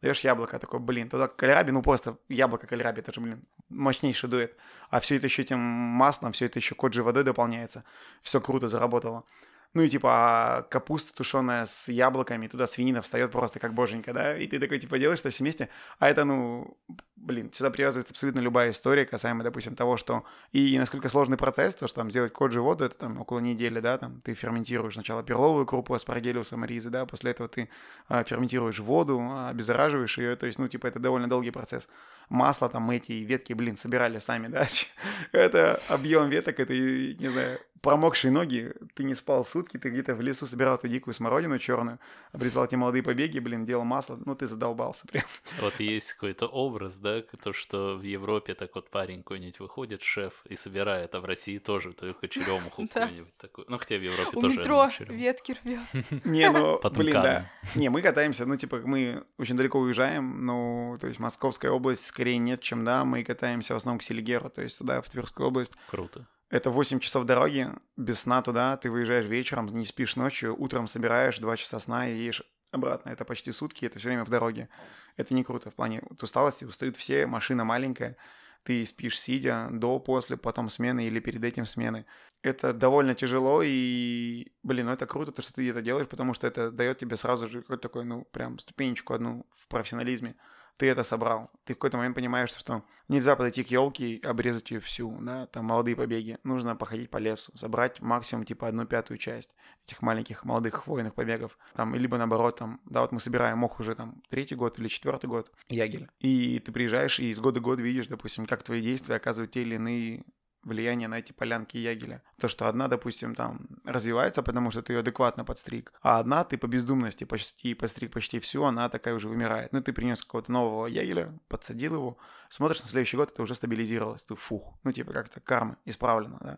[0.02, 4.56] Даешь яблоко, такой, блин, туда кальраби, ну просто яблоко кальраби, это же, блин, мощнейший дуэт.
[4.90, 7.84] А все это еще этим маслом, все это еще коджи водой дополняется.
[8.22, 9.26] Все круто заработало.
[9.74, 14.36] Ну и типа а капуста тушеная с яблоками, туда свинина встает просто как боженька, да,
[14.36, 16.76] и ты такой типа делаешь это все вместе, а это, ну,
[17.16, 21.88] блин, сюда привязывается абсолютно любая история касаемо, допустим, того, что и насколько сложный процесс, то,
[21.88, 25.66] что там сделать коджи воду, это там около недели, да, там ты ферментируешь сначала перловую
[25.66, 27.70] крупу, аспарагелиуса, ризы, да, после этого ты
[28.08, 31.88] а, ферментируешь воду, обеззараживаешь ее, то есть, ну, типа, это довольно долгий процесс.
[32.30, 34.68] Масло там эти ветки, блин, собирали сами, да,
[35.32, 40.22] это объем веток, это, не знаю, промокшие ноги, ты не спал сутки, ты где-то в
[40.22, 42.00] лесу собирал эту дикую смородину черную,
[42.32, 45.26] обрезал эти молодые побеги, блин, делал масло, ну ты задолбался прям.
[45.62, 50.34] Вот есть какой-то образ, да, то, что в Европе так вот парень какой-нибудь выходит, шеф,
[50.46, 53.66] и собирает, а в России тоже только черемуху какую-нибудь такую.
[53.70, 55.88] Ну, хотя в Европе У тоже метро ветки рвет.
[56.26, 57.50] Не, ну, блин, да.
[57.76, 62.38] Не, мы катаемся, ну, типа, мы очень далеко уезжаем, ну, то есть Московская область скорее
[62.38, 65.74] нет, чем да, мы катаемся в основном к Селигеру, то есть туда, в Тверскую область.
[65.90, 66.28] Круто.
[66.50, 71.38] Это 8 часов дороги, без сна туда, ты выезжаешь вечером, не спишь ночью, утром собираешь
[71.38, 73.10] 2 часа сна и едешь обратно.
[73.10, 74.70] Это почти сутки, это все время в дороге.
[75.16, 78.18] Это не круто в плане усталости, устают все, машина маленькая,
[78.64, 82.06] ты спишь сидя, до, после, потом смены или перед этим смены.
[82.42, 86.48] Это довольно тяжело и, блин, ну это круто, то, что ты это делаешь, потому что
[86.48, 90.36] это дает тебе сразу же какой-то такой, ну, прям ступенечку одну в профессионализме
[90.80, 91.52] ты это собрал.
[91.66, 95.46] Ты в какой-то момент понимаешь, что нельзя подойти к елке и обрезать ее всю, да,
[95.48, 96.38] там молодые побеги.
[96.46, 99.54] Нужно походить по лесу, собрать максимум типа одну пятую часть
[99.86, 101.58] этих маленьких молодых хвойных побегов.
[101.76, 105.26] Там, либо наоборот, там, да, вот мы собираем мох уже там третий год или четвертый
[105.26, 106.10] год, ягель.
[106.20, 109.64] И ты приезжаешь и из года в год видишь, допустим, как твои действия оказывают те
[109.64, 110.24] или иные
[110.64, 112.22] влияние на эти полянки ягеля.
[112.40, 116.58] То, что одна, допустим, там развивается, потому что ты ее адекватно подстриг, а одна ты
[116.58, 119.74] по бездумности почти подстриг почти всю, она такая уже вымирает.
[119.74, 122.18] Ну, ты принес какого-то нового ягеля, подсадил его,
[122.50, 126.58] смотришь на следующий год, это уже стабилизировалось, ты фух, ну, типа как-то карма исправлена, да.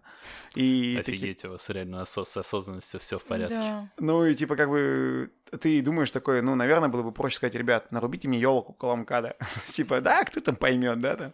[0.56, 1.48] И Офигеть, таки...
[1.48, 3.56] у вас реально с осознанностью все в порядке.
[3.56, 3.90] Да.
[4.00, 7.92] Ну, и типа как бы ты думаешь такое, ну, наверное, было бы проще сказать, ребят,
[7.92, 9.36] нарубите мне елку МКАДа.
[9.68, 11.34] типа, да, кто там поймет, да, там.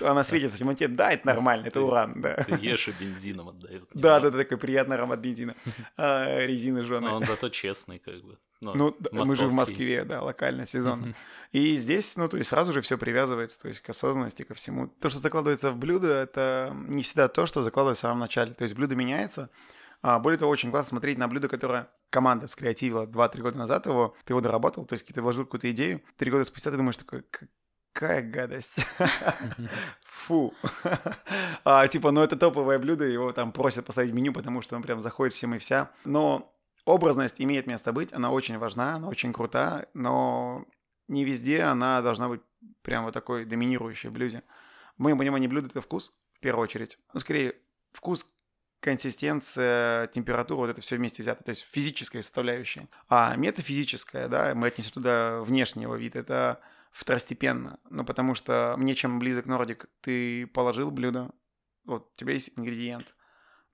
[0.00, 2.34] Она светится в темноте, да, это нормально, это ура шафран, да.
[2.44, 3.88] Ты ешь и бензином отдает.
[3.94, 5.54] Да, да, да, такой приятный аромат бензина.
[5.96, 7.12] А, резины Но жженые.
[7.12, 8.38] он зато честный, как бы.
[8.60, 9.54] Ну, д- мы же в.
[9.54, 11.14] Москве, да, локально, сезонно.
[11.52, 14.88] И здесь, ну, то есть сразу же все привязывается, то есть к осознанности, ко всему.
[14.88, 18.54] То, что закладывается в блюдо, это не всегда то, что закладывается в самом начале.
[18.54, 19.50] То есть блюдо меняется.
[20.02, 24.14] А, более того, очень классно смотреть на блюдо, которое команда скреативила 2-3 года назад его,
[24.24, 27.24] ты его доработал, то есть ты вложил какую-то идею, три года спустя ты думаешь такой,
[27.92, 28.86] какая гадость.
[30.04, 30.54] Фу.
[31.64, 34.82] А, типа, ну это топовое блюдо, его там просят поставить в меню, потому что он
[34.82, 35.90] прям заходит всем и вся.
[36.04, 36.54] Но
[36.88, 40.64] образность имеет место быть, она очень важна, она очень крута, но
[41.06, 42.40] не везде она должна быть
[42.82, 44.42] прям вот такой доминирующей в блюде.
[44.96, 46.98] В моем понимании блюдо это вкус, в первую очередь.
[47.12, 47.54] Ну, скорее,
[47.92, 48.26] вкус,
[48.80, 52.88] консистенция, температура, вот это все вместе взято, то есть физическая составляющая.
[53.08, 56.60] А метафизическая, да, мы отнесем туда внешнего вид, это
[56.92, 57.78] второстепенно.
[57.90, 61.30] Ну, потому что мне чем близок нордик, ты положил блюдо,
[61.84, 63.14] вот, у тебя есть ингредиент,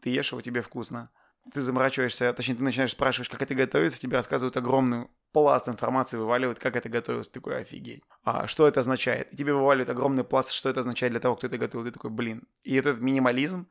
[0.01, 1.11] ты ешь его, тебе вкусно.
[1.53, 6.59] Ты заморачиваешься, точнее, ты начинаешь спрашивать, как это готовится, тебе рассказывают огромную пласт информации, вываливают,
[6.59, 8.03] как это готовилось, ты такой, офигеть.
[8.23, 9.33] А что это означает?
[9.33, 12.11] И тебе вываливают огромный пласт, что это означает для того, кто это готовил, ты такой,
[12.11, 12.45] блин.
[12.63, 13.69] И этот минимализм,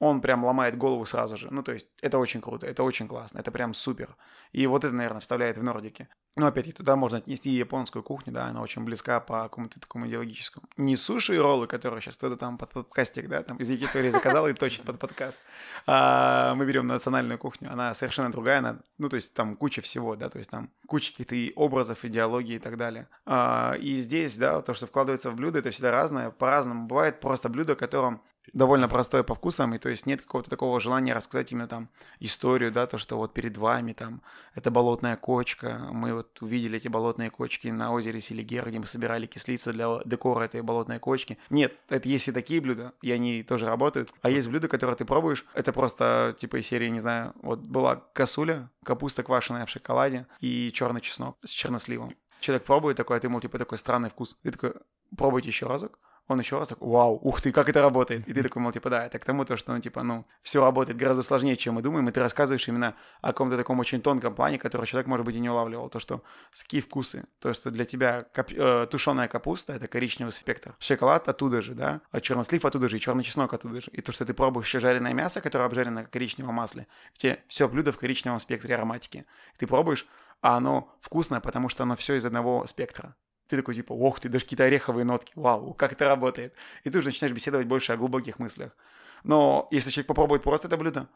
[0.00, 1.48] он прям ломает голову сразу же.
[1.50, 4.16] Ну, то есть, это очень круто, это очень классно, это прям супер.
[4.50, 6.08] И вот это, наверное, вставляет в нордике.
[6.36, 10.66] Ну, опять-таки, туда можно отнести японскую кухню, да, она очень близка по какому-то такому идеологическому.
[10.78, 14.48] Не суши и роллы, которые сейчас кто-то там под подкастик, да, там из Якитории заказал
[14.48, 15.40] и точит под подкаст.
[15.86, 20.16] А мы берем национальную кухню, она совершенно другая, она, ну, то есть там куча всего,
[20.16, 23.08] да, то есть там куча каких-то и образов, идеологии и так далее.
[23.26, 26.86] А, и здесь, да, то, что вкладывается в блюдо, это всегда разное, по-разному.
[26.86, 31.14] Бывает просто блюдо, которым довольно простое по вкусам, и то есть нет какого-то такого желания
[31.14, 34.22] рассказать именно там историю, да, то, что вот перед вами там
[34.54, 39.26] это болотная кочка, мы вот увидели эти болотные кочки на озере Селигер, где мы собирали
[39.26, 41.38] кислицу для декора этой болотной кочки.
[41.50, 45.04] Нет, это есть и такие блюда, и они тоже работают, а есть блюда, которые ты
[45.04, 50.26] пробуешь, это просто типа из серии, не знаю, вот была косуля, капуста квашеная в шоколаде
[50.40, 52.14] и черный чеснок с черносливом.
[52.40, 54.38] Человек пробует такой, а ты, мол, типа такой странный вкус.
[54.42, 54.72] Ты такой,
[55.16, 55.98] пробуйте еще разок,
[56.30, 58.26] он еще раз такой, вау, ух ты, как это работает.
[58.28, 60.62] И ты такой, мол, типа, да, это к тому, то, что, ну, типа, ну, все
[60.64, 64.34] работает гораздо сложнее, чем мы думаем, и ты рассказываешь именно о каком-то таком очень тонком
[64.34, 65.88] плане, который человек, может быть, и не улавливал.
[65.88, 68.50] То, что какие вкусы, то, что для тебя кап...
[68.52, 73.00] э, тушеная капуста— это коричневый спектр, шоколад оттуда же, да, а чернослив оттуда же, и
[73.00, 73.90] черный чеснок оттуда же.
[73.92, 77.68] И то, что ты пробуешь еще жареное мясо, которое обжарено в коричневом масле, тебе все
[77.68, 79.26] блюдо в коричневом спектре ароматики.
[79.58, 80.06] Ты пробуешь,
[80.40, 83.14] а оно вкусное, потому что оно все из одного спектра.
[83.50, 86.54] Ты такой типа, ох ты, даже какие-то ореховые нотки, вау, как это работает.
[86.84, 88.76] И ты уже начинаешь беседовать больше о глубоких мыслях.
[89.24, 91.08] Но если человек попробует просто это блюдо,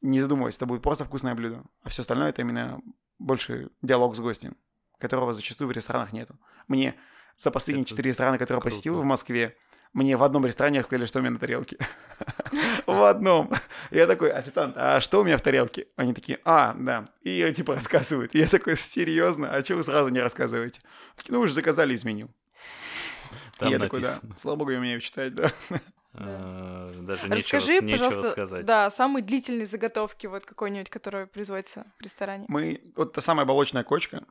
[0.00, 1.64] не задумывайся, это будет просто вкусное блюдо.
[1.82, 2.80] А все остальное это именно
[3.18, 4.56] больше диалог с гостем,
[4.98, 6.38] которого зачастую в ресторанах нету.
[6.66, 6.96] Мне
[7.36, 8.74] за последние четыре ресторана, которые я круто.
[8.74, 9.54] посетил в Москве,
[9.92, 11.78] мне в одном ресторане сказали, что у меня на тарелке.
[12.86, 13.50] В одном.
[13.90, 15.88] Я такой, официант, а что у меня в тарелке?
[15.96, 17.08] Они такие, а, да.
[17.22, 18.34] И типа рассказывают.
[18.34, 19.50] Я такой, серьезно?
[19.50, 20.80] А что вы сразу не рассказываете?
[21.16, 22.28] Такие, Ну вы же заказали из меню.
[23.60, 24.34] Я такой, да, написано.
[24.36, 25.50] слава богу, я умею читать, да.
[26.18, 28.64] Э, Даже Расскажи, нечего, нечего пожалуйста, сказать.
[28.64, 32.46] да, самые длительные заготовки вот какой-нибудь, которая производится в ресторане.
[32.48, 34.24] Мы, вот та самая болочная кочка,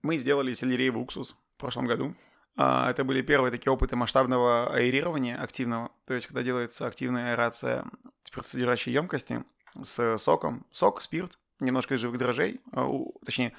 [0.00, 2.14] мы сделали сельдереевый уксус в прошлом году.
[2.56, 7.84] А, Это были первые такие опыты масштабного аэрирования активного, то есть когда делается активная аэрация
[8.24, 9.44] спиртосодержащей емкости
[9.82, 12.88] с соком, сок, спирт, немножко живых дрожжей, а,
[13.24, 13.54] точнее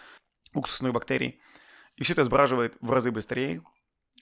[0.54, 1.40] уксусных бактерий,
[1.96, 3.62] и все это сбраживает в разы быстрее,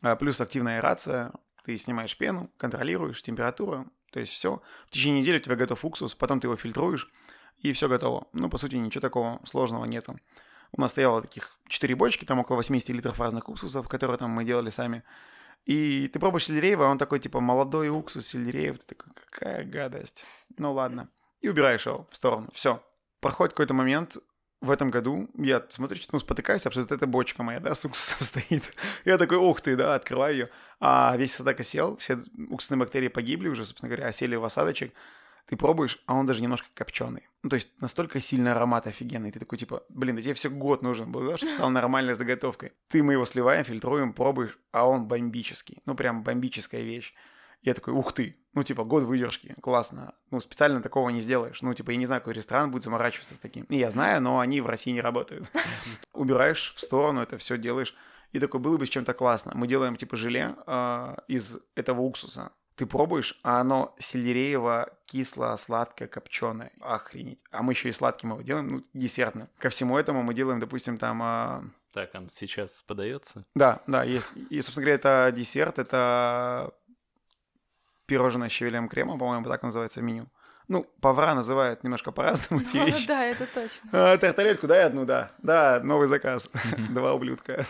[0.02, 1.32] А, плюс активная аэрация,
[1.64, 4.62] ты снимаешь пену, контролируешь температуру, то есть все.
[4.88, 7.10] В течение недели у тебя готов уксус, потом ты его фильтруешь,
[7.60, 8.28] и все готово.
[8.34, 10.20] Ну, по сути, ничего такого сложного нету.
[10.78, 14.44] У нас стояло таких 4 бочки, там около 80 литров разных уксусов, которые там мы
[14.44, 15.04] делали сами.
[15.66, 18.78] И ты пробуешь сельдереева, он такой, типа, молодой уксус сельдереев.
[18.80, 20.26] Ты такой, какая гадость.
[20.58, 21.10] Ну ладно.
[21.42, 22.50] И убираешь его в сторону.
[22.54, 22.84] Все.
[23.20, 24.18] Проходит какой-то момент,
[24.62, 27.86] в этом году я смотрю, что ну, спотыкаюсь, а что это бочка моя, да, с
[27.86, 28.64] уксусом стоит.
[29.06, 30.50] Я такой, ух ты, да, открываю ее.
[30.80, 34.94] А весь садок осел, все уксусные бактерии погибли уже, собственно говоря, осели в осадочек.
[35.48, 37.28] Ты пробуешь, а он даже немножко копченый.
[37.44, 39.32] Ну, то есть настолько сильный аромат офигенный.
[39.32, 42.74] Ты такой, типа, блин, да тебе все год нужен был, да, чтобы стал нормальной заготовкой.
[42.88, 45.84] Ты мы его сливаем, фильтруем, пробуешь, а он бомбический.
[45.86, 47.14] Ну, прям бомбическая вещь.
[47.62, 50.16] Я такой, ух ты, ну, типа, год выдержки, классно.
[50.32, 51.62] Ну, специально такого не сделаешь.
[51.62, 53.66] Ну, типа, я не знаю, какой ресторан будет заморачиваться с таким.
[53.66, 55.52] И я знаю, но они в России не работают.
[56.14, 57.96] Убираешь в сторону, это все делаешь.
[58.32, 59.54] И такой, было бы с чем-то классно.
[59.56, 62.52] Мы делаем, типа, желе а, из этого уксуса.
[62.76, 66.72] Ты пробуешь, а оно сельдереево, кисло, сладкое, копченое.
[66.82, 67.40] Охренеть.
[67.52, 69.48] А мы еще и сладким его делаем, ну, десертным.
[69.60, 71.22] Ко всему этому мы делаем, допустим, там...
[71.24, 73.46] а, Так, он сейчас подается.
[73.56, 74.34] да, да, есть.
[74.50, 76.74] И, собственно говоря, это десерт, это
[78.08, 80.28] пирожное с щавелевым кремом, по-моему, так называется меню.
[80.68, 83.08] Ну, повара называют немножко по-разному эти Ну, вещи.
[83.08, 83.90] да, это точно.
[83.92, 85.32] А, тарталетку дай одну, да.
[85.40, 86.50] Да, новый заказ.
[86.90, 87.66] Два ублюдка.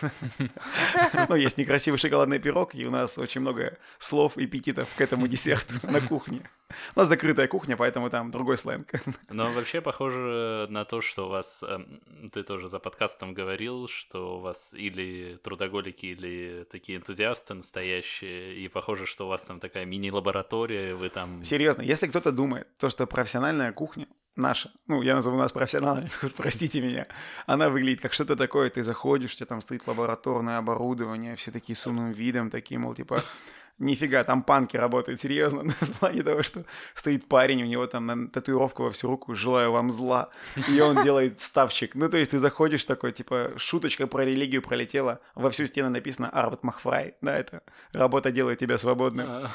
[1.28, 5.74] Ну, есть некрасивый шоколадный пирог, и у нас очень много слов, эпитетов к этому десерту
[5.82, 6.40] на кухне.
[6.96, 8.92] У нас закрытая кухня, поэтому там другой сленг.
[9.28, 12.00] Но вообще похоже на то, что у вас, эм,
[12.32, 18.68] ты тоже за подкастом говорил, что у вас или трудоголики, или такие энтузиасты настоящие, и
[18.68, 21.42] похоже, что у вас там такая мини-лаборатория, вы там...
[21.44, 26.80] Серьезно, если кто-то думает, то, что профессиональная кухня наша, ну, я назову нас профессионалами, простите
[26.80, 27.06] меня,
[27.46, 31.74] она выглядит как что-то такое, ты заходишь, у тебя там стоит лабораторное оборудование, все такие
[31.74, 33.24] с умным видом, такие, мол, типа,
[33.78, 38.80] Нифига, там панки работают, серьезно, в плане того, что стоит парень, у него там татуировка
[38.80, 40.30] во всю руку, желаю вам зла,
[40.68, 41.94] и он делает ставчик.
[41.94, 46.30] Ну, то есть ты заходишь такой, типа, шуточка про религию пролетела, во всю стену написано
[46.30, 47.62] Арват Махфрай, да, это
[47.92, 49.26] работа делает тебя свободным.
[49.28, 49.50] А,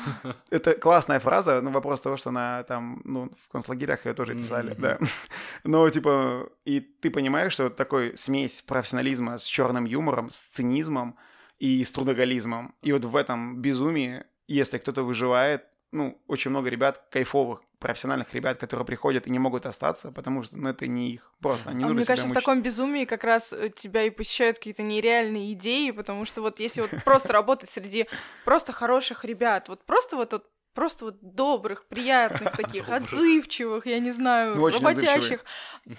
[0.51, 4.75] Это классная фраза, но вопрос того, что на там, ну, в концлагерях ее тоже писали,
[4.77, 4.99] да.
[5.63, 11.17] Но, типа, и ты понимаешь, что вот такой смесь профессионализма с черным юмором, с цинизмом
[11.61, 12.73] и с трудоголизмом.
[12.81, 18.57] И вот в этом безумии, если кто-то выживает, ну, очень много ребят кайфовых, профессиональных ребят,
[18.57, 21.31] которые приходят и не могут остаться, потому что, ну, это не их.
[21.39, 22.43] Просто они А нужно мне кажется, в мучить.
[22.43, 26.81] таком безумии как раз э, тебя и посещают какие-то нереальные идеи, потому что вот если
[26.81, 28.07] вот просто работать среди
[28.43, 34.11] просто хороших ребят, вот просто вот, вот просто вот добрых, приятных таких, отзывчивых, я не
[34.11, 35.43] знаю, Ну, работящих.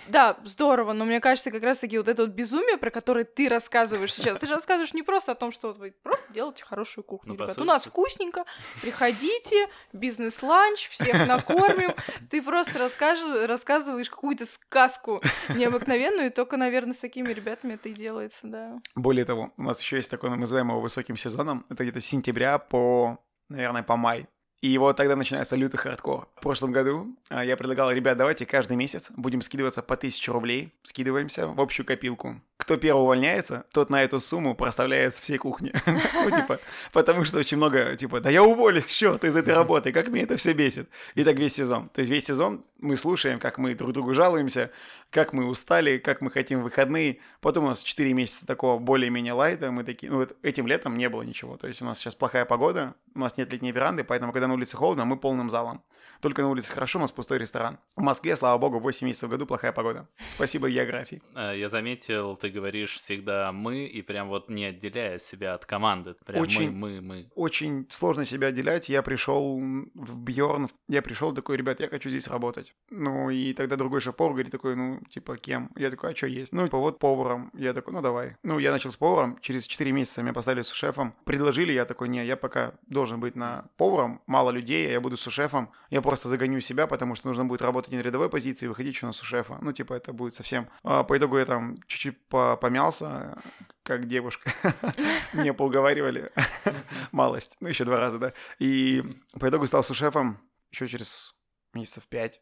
[0.09, 4.13] Да, здорово, но мне кажется, как раз-таки вот это вот безумие, про которое ты рассказываешь
[4.15, 7.35] сейчас, ты же рассказываешь не просто о том, что вот вы просто делаете хорошую кухню,
[7.35, 7.59] Ну, ребят.
[7.59, 8.45] У нас вкусненько,
[8.81, 11.93] приходите, бизнес-ланч, всех накормим.
[12.31, 15.23] Ты просто расскажешь, рассказываешь какую-то сказку
[15.55, 18.79] необыкновенную, и только, наверное, с такими ребятами это и делается, да.
[18.95, 21.67] Более того, у нас еще есть такой, ну, мы называем его высоким сезоном.
[21.69, 24.27] Это где-то с сентября по, наверное, по май.
[24.63, 26.29] И вот тогда начинается лютый хардкор.
[26.37, 30.73] В прошлом году а, я предлагал, ребят, давайте каждый месяц будем скидываться по 1000 рублей.
[30.85, 32.41] Скидываемся в общую копилку.
[32.59, 35.73] Кто первый увольняется, тот на эту сумму проставляет всей кухни.
[36.25, 36.61] Ну, типа,
[36.93, 40.37] потому что очень много, типа, да я уволюсь, черт, из этой работы, как меня это
[40.37, 40.89] все бесит.
[41.17, 41.89] И так весь сезон.
[41.89, 44.71] То есть весь сезон мы слушаем, как мы друг другу жалуемся,
[45.13, 47.19] как мы устали, как мы хотим выходные.
[47.41, 49.71] Потом у нас 4 месяца такого более-менее лайта.
[49.71, 51.57] Мы такие, ну вот этим летом не было ничего.
[51.59, 54.55] То есть у нас сейчас плохая погода, у нас нет летней веранды, поэтому когда на
[54.55, 55.83] улице холодно, мы полным залом.
[56.23, 57.79] Только на улице хорошо, у нас пустой ресторан.
[57.97, 60.07] В Москве, слава богу, 8 месяцев в году плохая погода.
[60.31, 61.21] Спасибо географии.
[61.35, 66.15] А, Я заметил, ты говоришь всегда мы, и прям вот не отделяя себя от команды.
[66.25, 66.71] Прям Очень.
[66.71, 67.31] мы, мы, мы.
[67.35, 68.89] Очень сложно себя отделять.
[68.89, 72.73] Я пришел в Бьорн, я пришел такой, ребят, я хочу здесь работать.
[72.89, 75.71] Ну, и тогда другой шеф-повар говорит такой, ну, типа, кем?
[75.77, 76.53] Я такой, а что есть?
[76.53, 77.51] Ну, типа, вот поваром.
[77.55, 78.37] Я такой, ну, давай.
[78.43, 81.15] Ну, я начал с поваром, через 4 месяца меня поставили с шефом.
[81.25, 85.17] Предложили, я такой, не, я пока должен быть на поваром, мало людей, а я буду
[85.17, 85.71] с шефом.
[85.91, 89.07] Я просто загоню себя, потому что нужно будет работать не на рядовой позиции, выходить еще
[89.07, 89.59] на сушефа.
[89.61, 90.69] Ну, типа, это будет совсем...
[90.83, 93.39] А, По итогу я там чуть-чуть по- помялся,
[93.83, 94.53] как девушка.
[95.33, 96.31] Меня поуговаривали.
[97.13, 97.57] Малость.
[97.61, 98.33] Ну, еще два раза, да.
[98.59, 99.03] И
[99.39, 100.39] по итогу стал сушефом
[100.71, 101.37] еще через
[101.75, 102.41] месяцев пять.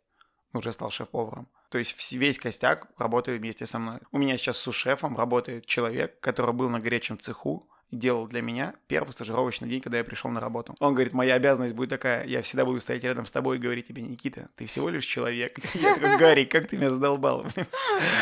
[0.53, 1.49] Уже стал шеф-поваром.
[1.71, 4.01] То есть весь костяк работает вместе со мной.
[4.13, 8.43] У меня сейчас с сушефом работает человек, который был на горячем цеху и делал для
[8.43, 10.75] меня первый стажировочный день, когда я пришел на работу.
[10.81, 13.87] Он говорит, моя обязанность будет такая, я всегда буду стоять рядом с тобой и говорить
[13.87, 15.59] тебе, Никита, ты всего лишь человек.
[15.75, 17.47] Я такой, Гарри, как ты меня задолбал.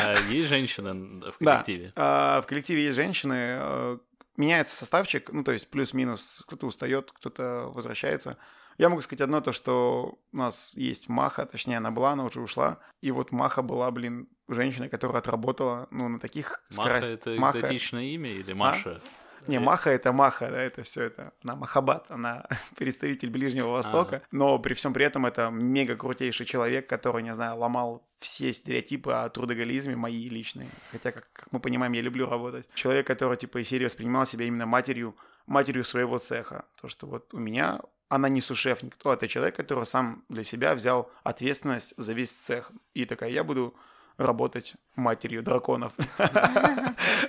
[0.02, 1.52] А есть женщина в Да.
[1.52, 1.92] коллективе?
[1.96, 3.98] А, в коллективе есть женщины, э,
[4.36, 8.38] меняется составчик, ну, то есть плюс-минус, кто-то устает, кто-то возвращается.
[8.78, 12.40] Я могу сказать одно, то, что у нас есть Маха, точнее, она была, она уже
[12.40, 17.30] ушла, и вот Маха была, блин, женщина, которая отработала, ну, на таких Маха скорость- это
[17.36, 19.02] Маха- экзотичное имя или Маша?
[19.48, 21.32] Не, Э, Маха это Маха, да, это все это.
[21.42, 26.86] Она Махабат, она представитель Ближнего Востока, но при всем при этом это мега крутейший человек,
[26.88, 30.68] который, не знаю, ломал все стереотипы о трудоголизме мои личные.
[30.92, 32.68] Хотя, как, как мы понимаем, я люблю работать.
[32.74, 36.64] Человек, который типа из серии воспринимал себя именно матерью, матерью своего цеха.
[36.80, 40.74] То, что вот у меня она не сушеф никто, это человек, который сам для себя
[40.74, 42.70] взял ответственность за весь цех.
[42.94, 43.74] И такая, я буду
[44.16, 45.92] работать матерью драконов.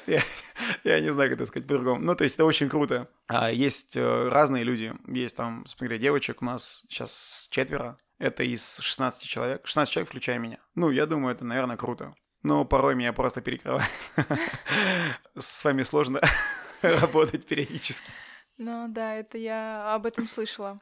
[0.07, 0.23] Я-
[0.83, 2.01] Я не знаю, как это сказать по-другому.
[2.01, 3.07] Ну, то есть это очень круто.
[3.27, 4.93] А Есть э, разные люди.
[5.07, 7.97] Есть там, смотри, девочек у нас сейчас четверо.
[8.17, 9.67] Это из 16 человек.
[9.67, 10.57] 16 человек, включая меня.
[10.75, 12.13] Ну, я думаю, это, наверное, круто.
[12.43, 13.89] Но порой меня просто перекрывает.
[15.37, 16.21] С вами сложно
[16.81, 18.09] работать периодически.
[18.59, 20.81] Ну да, это я об этом слышала.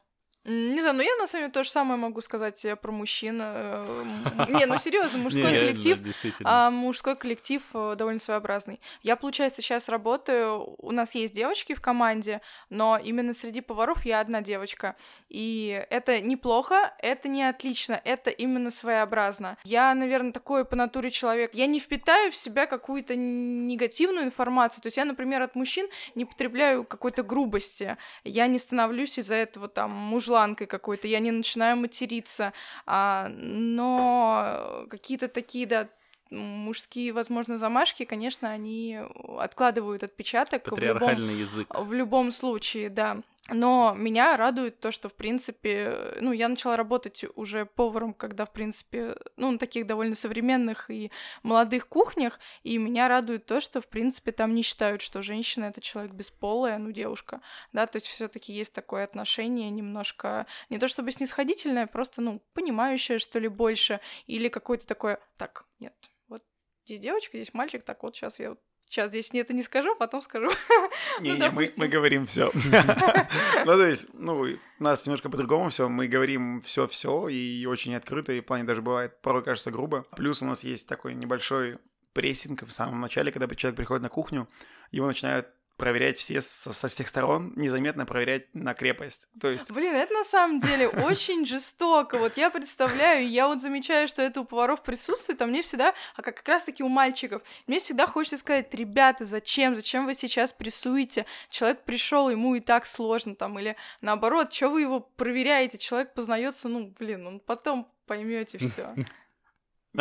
[0.49, 3.37] Не знаю, но я на самом деле то же самое могу сказать э, про мужчин.
[3.41, 4.05] Э,
[4.47, 5.99] не, ну серьезно, мужской коллектив,
[6.45, 8.79] а, мужской коллектив э, довольно своеобразный.
[9.03, 14.21] Я, получается, сейчас работаю, у нас есть девочки в команде, но именно среди поваров я
[14.21, 14.95] одна девочка.
[15.27, 19.57] И это неплохо, это не отлично, это именно своеобразно.
[19.65, 21.55] Я, наверное, такой по натуре человек.
[21.55, 24.81] Я не впитаю в себя какую-то негативную информацию.
[24.81, 27.97] То есть я, например, от мужчин не потребляю какой-то грубости.
[28.23, 29.91] Я не становлюсь из-за этого там
[30.37, 32.53] мужланкой какой-то, я не начинаю материться.
[32.85, 35.87] А, но какие-то такие, да,
[36.29, 38.99] мужские, возможно, замашки, конечно, они
[39.39, 41.67] откладывают отпечаток в любом, Патриархальный язык.
[41.73, 43.17] в любом случае, да.
[43.49, 48.51] Но меня радует то, что, в принципе, ну, я начала работать уже поваром, когда, в
[48.51, 51.11] принципе, ну, на таких довольно современных и
[51.43, 55.79] молодых кухнях, и меня радует то, что, в принципе, там не считают, что женщина— это
[55.79, 57.41] человек бесполая, ну, девушка,
[57.71, 62.41] да, то есть все таки есть такое отношение немножко, не то чтобы снисходительное, просто, ну,
[62.53, 65.95] понимающее, что ли, больше, или какое-то такое, так, нет,
[66.27, 66.43] вот
[66.83, 68.59] здесь девочка, здесь мальчик, так вот сейчас я вот
[68.89, 70.49] Сейчас здесь это не скажу, потом скажу.
[71.19, 72.51] Не, Ну, не, мы, мы говорим все.
[73.65, 75.89] Ну, то есть, ну, у нас немножко по-другому все.
[75.89, 80.05] Мы говорим все-все и очень открыто, и в плане даже бывает порой кажется грубо.
[80.15, 81.79] Плюс у нас есть такой небольшой
[82.13, 84.47] прессинг в самом начале, когда человек приходит на кухню,
[84.91, 89.27] его начинают проверять все со, со всех сторон, незаметно проверять на крепость.
[89.39, 92.17] То есть, Блин, это на самом деле очень жестоко.
[92.17, 96.21] Вот я представляю, я вот замечаю, что это у поваров присутствует, а мне всегда, а
[96.21, 101.25] как, как раз-таки у мальчиков, мне всегда хочется сказать, ребята, зачем, зачем вы сейчас прессуете?
[101.49, 105.77] Человек пришел, ему и так сложно там, или наоборот, что вы его проверяете?
[105.77, 108.95] Человек познается, ну, блин, он потом поймете все.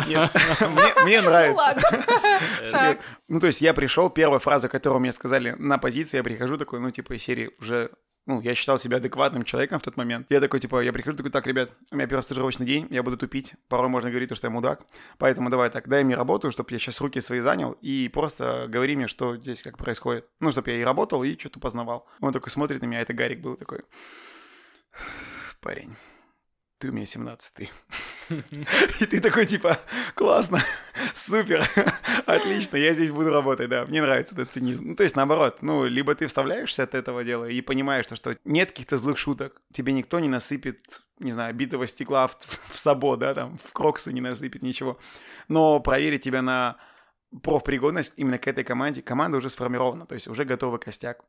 [0.05, 0.31] нет,
[0.61, 1.77] мне, мне Ну нравится.
[2.71, 2.99] Так.
[3.27, 6.79] Ну, то есть я пришел, первая фраза, которую мне сказали на позиции, я прихожу такой,
[6.79, 7.91] ну, типа, из серии уже
[8.27, 10.27] ну, я считал себя адекватным человеком в тот момент.
[10.29, 13.17] Я такой, типа, я прихожу, такой, так, ребят, у меня первый стажировочный день, я буду
[13.17, 14.85] тупить, порой можно говорить, то, что я мудак,
[15.17, 18.97] поэтому давай так, дай мне работу, чтобы я сейчас руки свои занял, и просто говори
[18.97, 20.27] мне, что здесь как происходит.
[20.41, 22.05] Ну, чтобы я и работал, и что-то познавал.
[22.19, 23.83] Он такой смотрит на меня, это Гарик был такой,
[25.61, 25.95] парень,
[26.79, 27.71] ты у меня 17
[28.99, 29.79] И ты такой, типа,
[30.15, 30.61] классно,
[31.13, 31.67] супер,
[32.25, 34.89] отлично, я здесь буду работать, да, мне нравится этот цинизм.
[34.89, 38.37] Ну, то есть, наоборот, ну, либо ты вставляешься от этого дела и понимаешь, то, что
[38.43, 40.79] нет каких-то злых шуток, тебе никто не насыпет,
[41.19, 42.37] не знаю, битого стекла в,
[42.73, 44.99] в сабо, да, там, в кроксы не насыпет ничего,
[45.47, 46.77] но проверить тебя на
[47.43, 51.23] профпригодность именно к этой команде, команда уже сформирована, то есть уже готовый костяк,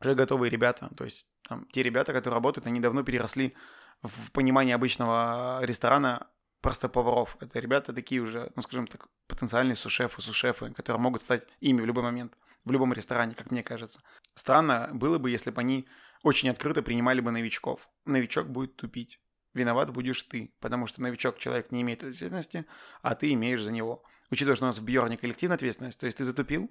[0.00, 3.54] уже готовые ребята, то есть там, те ребята, которые работают, они давно переросли
[4.02, 6.28] в понимании обычного ресторана
[6.60, 7.36] просто поваров.
[7.40, 11.86] Это ребята такие уже, ну, скажем так, потенциальные сушефы, сушефы, которые могут стать ими в
[11.86, 14.02] любой момент, в любом ресторане, как мне кажется.
[14.34, 15.88] Странно было бы, если бы они
[16.22, 17.88] очень открыто принимали бы новичков.
[18.04, 19.20] Новичок будет тупить.
[19.54, 22.66] Виноват будешь ты, потому что новичок человек не имеет ответственности,
[23.02, 24.04] а ты имеешь за него.
[24.30, 26.70] Учитывая, что у нас в Бьорне коллективная ответственность, то есть ты затупил,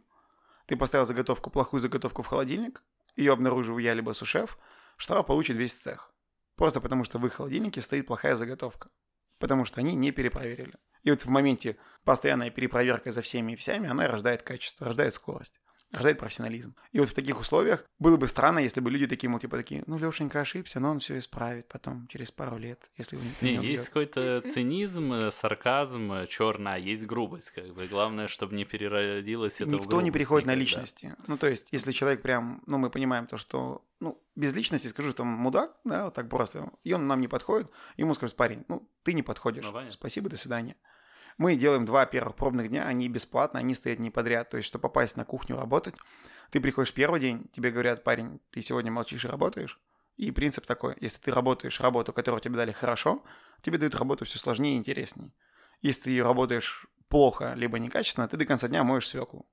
[0.67, 2.84] ты поставил заготовку, плохую заготовку в холодильник,
[3.15, 4.57] ее обнаружил я либо сушеф,
[4.97, 6.13] штраф получит весь цех.
[6.58, 8.89] Просто потому, что в их холодильнике стоит плохая заготовка.
[9.38, 10.74] Потому что они не перепроверили.
[11.03, 15.62] И вот в моменте постоянной перепроверка за всеми и всеми, она рождает качество, рождает скорость,
[15.91, 16.75] рождает профессионализм.
[16.91, 19.83] И вот в таких условиях было бы странно, если бы люди такие, мол, типа такие,
[19.88, 23.53] ну, Лешенька ошибся, но он все исправит потом, через пару лет, если его никто не,
[23.53, 23.71] Не, убьет».
[23.71, 27.88] есть какой-то цинизм, э, сарказм, черная, есть грубость, как бы.
[27.88, 30.61] Главное, чтобы не переродилось это Никто не грубость приходит на никогда.
[30.81, 31.15] личности.
[31.27, 35.13] Ну, то есть, если человек прям, ну, мы понимаем то, что, ну, без личности, скажу,
[35.13, 38.88] там, мудак, да, вот так просто, и он нам не подходит, ему скажут, парень, ну,
[39.03, 40.75] ты не подходишь, Ну, спасибо, до свидания.
[41.38, 44.83] Мы делаем два первых пробных дня, они бесплатно, они стоят не подряд, то есть, чтобы
[44.83, 45.95] попасть на кухню работать,
[46.49, 49.79] ты приходишь первый день, тебе говорят, парень, ты сегодня молчишь и работаешь,
[50.15, 53.23] и принцип такой, если ты работаешь работу, которую тебе дали хорошо,
[53.61, 55.31] тебе дают работу все сложнее и интереснее.
[55.81, 59.47] Если ты работаешь плохо, либо некачественно, ты до конца дня моешь свеклу.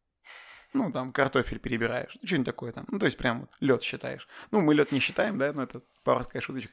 [0.72, 2.87] Ну, там, картофель перебираешь, ну, что-нибудь такое там.
[2.89, 4.26] Ну, то есть, прям лед считаешь.
[4.51, 6.72] Ну, мы лед не считаем, да, ну, это поварская шуточка.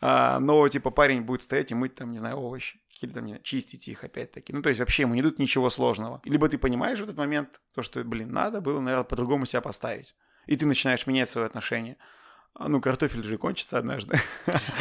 [0.00, 2.80] А, но, типа, парень будет стоять и мыть, там, не знаю, овощи.
[3.00, 4.52] Или, там, не знаю, чистить их опять-таки.
[4.52, 6.20] Ну, то есть, вообще ему не дают ничего сложного.
[6.24, 10.14] Либо ты понимаешь в этот момент, то, что, блин, надо было, наверное, по-другому себя поставить.
[10.46, 11.96] И ты начинаешь менять свое отношение.
[12.54, 14.18] А, ну, картофель же кончится однажды.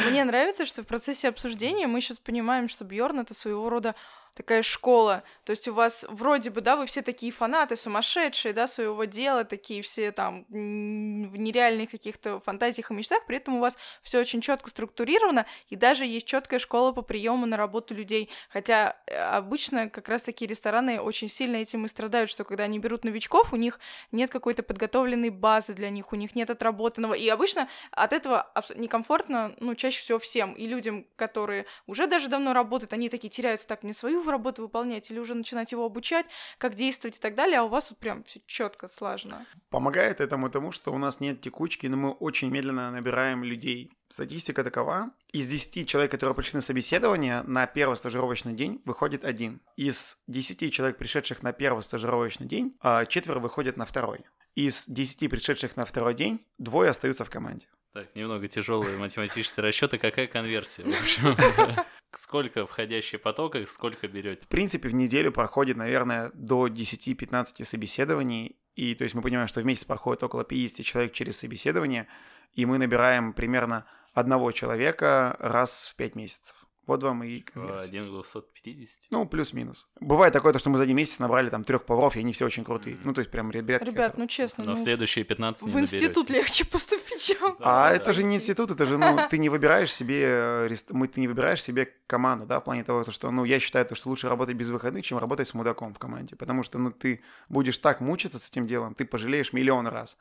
[0.10, 3.96] Мне нравится, что в процессе обсуждения мы сейчас понимаем, что Бьорн это своего рода
[4.36, 5.24] такая школа.
[5.44, 9.44] То есть у вас вроде бы, да, вы все такие фанаты, сумасшедшие, да, своего дела,
[9.44, 14.42] такие все там в нереальных каких-то фантазиях и мечтах, при этом у вас все очень
[14.42, 18.30] четко структурировано, и даже есть четкая школа по приему на работу людей.
[18.50, 22.80] Хотя э, обычно как раз такие рестораны очень сильно этим и страдают, что когда они
[22.80, 23.80] берут новичков, у них
[24.12, 27.14] нет какой-то подготовленной базы для них, у них нет отработанного.
[27.14, 30.54] И обычно от этого некомфортно, ну, чаще всего всем.
[30.54, 35.10] И людям, которые уже даже давно работают, они такие теряются, так, мне свою работу выполнять
[35.12, 36.26] или уже начинать его обучать,
[36.58, 39.46] как действовать и так далее, а у вас вот прям все четко слажено.
[39.70, 43.92] Помогает этому тому, что у нас нет текучки, но мы очень медленно набираем людей.
[44.10, 45.12] Статистика такова.
[45.32, 49.62] Из 10 человек, которые пришли на собеседование, на первый стажировочный день выходит один.
[49.76, 54.26] Из 10 человек, пришедших на первый стажировочный день, а, четверо выходят на второй.
[54.56, 57.68] Из 10 пришедших на второй день, двое остаются в команде.
[57.94, 59.98] Так, немного тяжелые математические расчеты.
[59.98, 60.84] Какая конверсия?
[60.84, 61.36] В общем,
[62.12, 64.44] сколько входящих потоков, сколько берете?
[64.44, 68.58] В принципе, в неделю проходит, наверное, до 10-15 собеседований.
[68.76, 72.08] И то есть мы понимаем, что в месяц проходит около 50 человек через собеседование,
[72.54, 76.56] и мы набираем примерно одного человека раз в 5 месяцев.
[76.90, 77.86] Вот вам и конверсия.
[77.86, 79.12] Один к 250?
[79.12, 79.88] Ну, плюс-минус.
[80.00, 82.48] Бывает такое, то, что мы за один месяц набрали там трех поваров, и они все
[82.48, 82.96] очень крутые.
[82.96, 83.02] Mm-hmm.
[83.04, 83.84] Ну, то есть прям ребят.
[83.84, 84.14] Ребят, которые...
[84.18, 84.64] ну честно.
[84.64, 87.56] Но ну, следующие 15 В институт легче поступить, чем...
[87.60, 90.24] А это же не институт, это же, ну, ты не выбираешь себе,
[90.72, 93.86] э, мы, ты не выбираешь себе команду, да, в плане того, что, ну, я считаю,
[93.94, 97.22] что лучше работать без выходных, чем работать с мудаком в команде, потому что, ну, ты
[97.50, 100.18] будешь так мучиться с этим делом, ты пожалеешь миллион раз.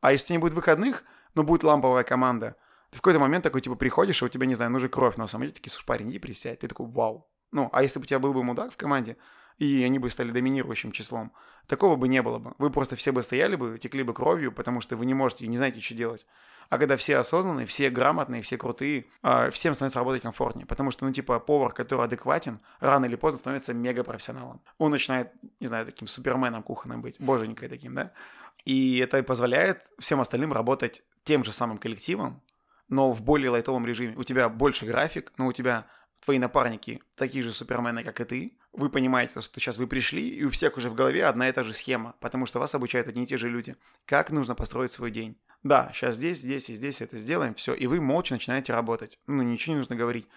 [0.00, 1.04] А если не будет выходных,
[1.36, 2.56] ну, будет ламповая команда–
[2.90, 5.42] ты в какой-то момент такой, типа, приходишь, и у тебя, не знаю, нужна кровь самом
[5.42, 6.60] деле, такие, слушай, парень, иди присядь.
[6.60, 7.28] Ты такой, вау.
[7.52, 9.16] Ну, а если бы у тебя был бы мудак в команде,
[9.58, 11.32] и они бы стали доминирующим числом,
[11.66, 12.54] такого бы не было бы.
[12.58, 15.56] Вы просто все бы стояли бы, текли бы кровью, потому что вы не можете, не
[15.56, 16.26] знаете, что делать.
[16.68, 20.66] А когда все осознанные, все грамотные, все крутые, а, всем становится работать комфортнее.
[20.66, 24.60] Потому что, ну, типа, повар, который адекватен, рано или поздно становится мега профессионалом.
[24.76, 28.12] Он начинает, не знаю, таким суперменом кухонным быть, боженькой таким, да?
[28.64, 32.42] И это позволяет всем остальным работать тем же самым коллективом,
[32.88, 34.16] но в более лайтовом режиме.
[34.16, 35.86] У тебя больше график, но у тебя
[36.24, 38.58] твои напарники такие же супермены, как и ты.
[38.72, 41.62] Вы понимаете, что сейчас вы пришли, и у всех уже в голове одна и та
[41.62, 43.76] же схема, потому что вас обучают одни и те же люди.
[44.04, 45.38] Как нужно построить свой день.
[45.62, 49.18] Да, сейчас здесь, здесь и здесь это сделаем, все, и вы молча начинаете работать.
[49.26, 50.28] Ну, ничего не нужно говорить.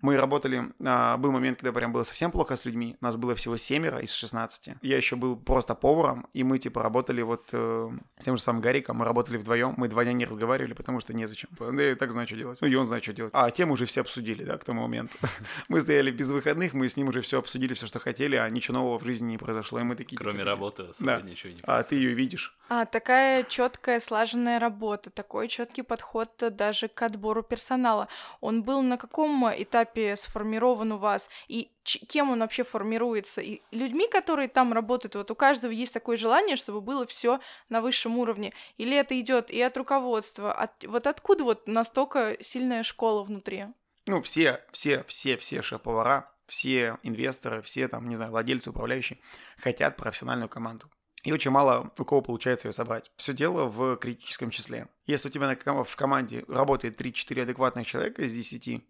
[0.00, 2.96] Мы работали, а, был момент, когда прям было совсем плохо с людьми.
[3.00, 4.76] Нас было всего семеро из 16.
[4.80, 8.62] Я еще был просто поваром, и мы типа работали вот э, с тем же самым
[8.62, 11.48] Гариком, мы работали вдвоем, мы два дня не разговаривали, потому что незачем.
[11.58, 12.58] Да я так знаю, что делать.
[12.60, 13.32] Ну и он знает, что делать.
[13.34, 15.18] А тему уже все обсудили, да, к тому моменту.
[15.68, 18.78] мы стояли без выходных, мы с ним уже все обсудили, все, что хотели, а ничего
[18.78, 20.16] нового в жизни не произошло, и мы такие...
[20.16, 21.20] Кроме типа, работы особо да.
[21.22, 22.56] ничего не А ты ее видишь.
[22.68, 28.08] А, такая четкая, слаженная работа, такой четкий подход даже к отбору персонала.
[28.40, 33.40] Он был на каком этапе сформирован сформирован у вас, и кем он вообще формируется.
[33.40, 37.80] И людьми, которые там работают, вот у каждого есть такое желание, чтобы было все на
[37.80, 38.52] высшем уровне.
[38.76, 43.66] Или это идет и от руководства, от, вот откуда вот настолько сильная школа внутри?
[44.06, 49.18] Ну, все, все, все, все шеф-повара, все инвесторы, все там, не знаю, владельцы, управляющие
[49.58, 50.90] хотят профессиональную команду.
[51.24, 53.10] И очень мало у кого получается ее собрать.
[53.16, 54.88] Все дело в критическом числе.
[55.06, 58.84] Если у тебя в команде работает 3-4 адекватных человека из 10,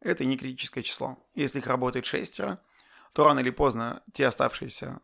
[0.00, 1.18] это не критическое число.
[1.34, 2.60] Если их работает шестеро,
[3.12, 5.00] то рано или поздно те оставшиеся,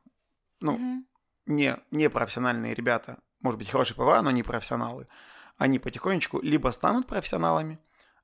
[0.60, 1.04] ну, mm-hmm.
[1.46, 5.08] не, не профессиональные ребята, может быть, хорошие повара, но не профессионалы,
[5.56, 7.78] они потихонечку либо станут профессионалами,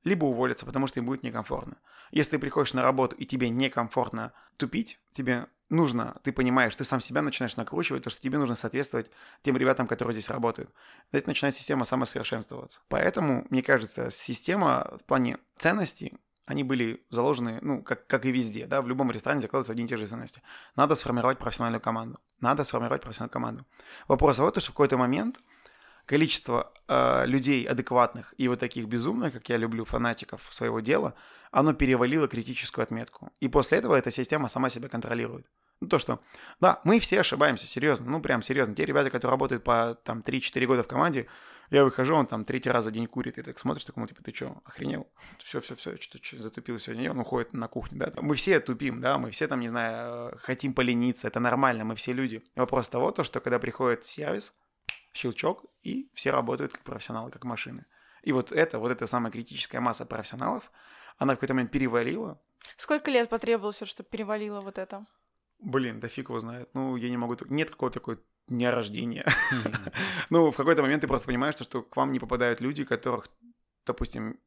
[0.04, 1.76] либо уволятся, потому что им будет некомфортно.
[2.10, 7.00] Если ты приходишь на работу и тебе некомфортно тупить, тебе нужно, ты понимаешь, ты сам
[7.00, 9.10] себя начинаешь накручивать, то, что тебе нужно соответствовать
[9.42, 10.70] тем ребятам, которые здесь работают.
[11.10, 12.82] Это начинает система самосовершенствоваться.
[12.88, 16.18] Поэтому, мне кажется, система в плане ценностей
[16.52, 19.88] они были заложены, ну, как, как и везде, да, в любом ресторане закладываются одни и
[19.88, 20.42] те же ценности.
[20.76, 22.18] Надо сформировать профессиональную команду.
[22.40, 23.66] Надо сформировать профессиональную команду.
[24.08, 25.40] Вопрос в том, что в какой-то момент
[26.06, 31.14] количество э, людей адекватных и вот таких безумных, как я люблю, фанатиков своего дела,
[31.50, 33.32] оно перевалило критическую отметку.
[33.40, 35.46] И после этого эта система сама себя контролирует.
[35.80, 36.20] Ну, то, что,
[36.60, 38.74] да, мы все ошибаемся, серьезно, ну, прям серьезно.
[38.74, 41.26] Те ребята, которые работают по, там, 3-4 года в команде,
[41.72, 44.34] я выхожу, он там третий раз за день курит, и так смотришь, такому, типа, ты
[44.34, 45.08] что, охренел?
[45.38, 48.12] Все, все, все, что-то затупил сегодня, он уходит на кухню, да.
[48.20, 52.12] Мы все тупим, да, мы все там, не знаю, хотим полениться, это нормально, мы все
[52.12, 52.44] люди.
[52.56, 54.54] Вопрос того, то, что когда приходит сервис,
[55.14, 57.86] щелчок, и все работают как профессионалы, как машины.
[58.22, 60.70] И вот это, вот эта самая критическая масса профессионалов,
[61.18, 62.40] она в какой-то момент перевалила.
[62.76, 65.06] Сколько лет потребовалось, чтобы перевалило вот это?
[65.58, 66.68] Блин, да фиг его знает.
[66.74, 67.36] Ну, я не могу...
[67.48, 68.18] Нет какого-то такой
[68.52, 69.26] дня рождения.
[70.30, 73.28] ну, в какой-то момент ты просто понимаешь, что к вам не попадают люди, которых,
[73.86, 74.38] допустим,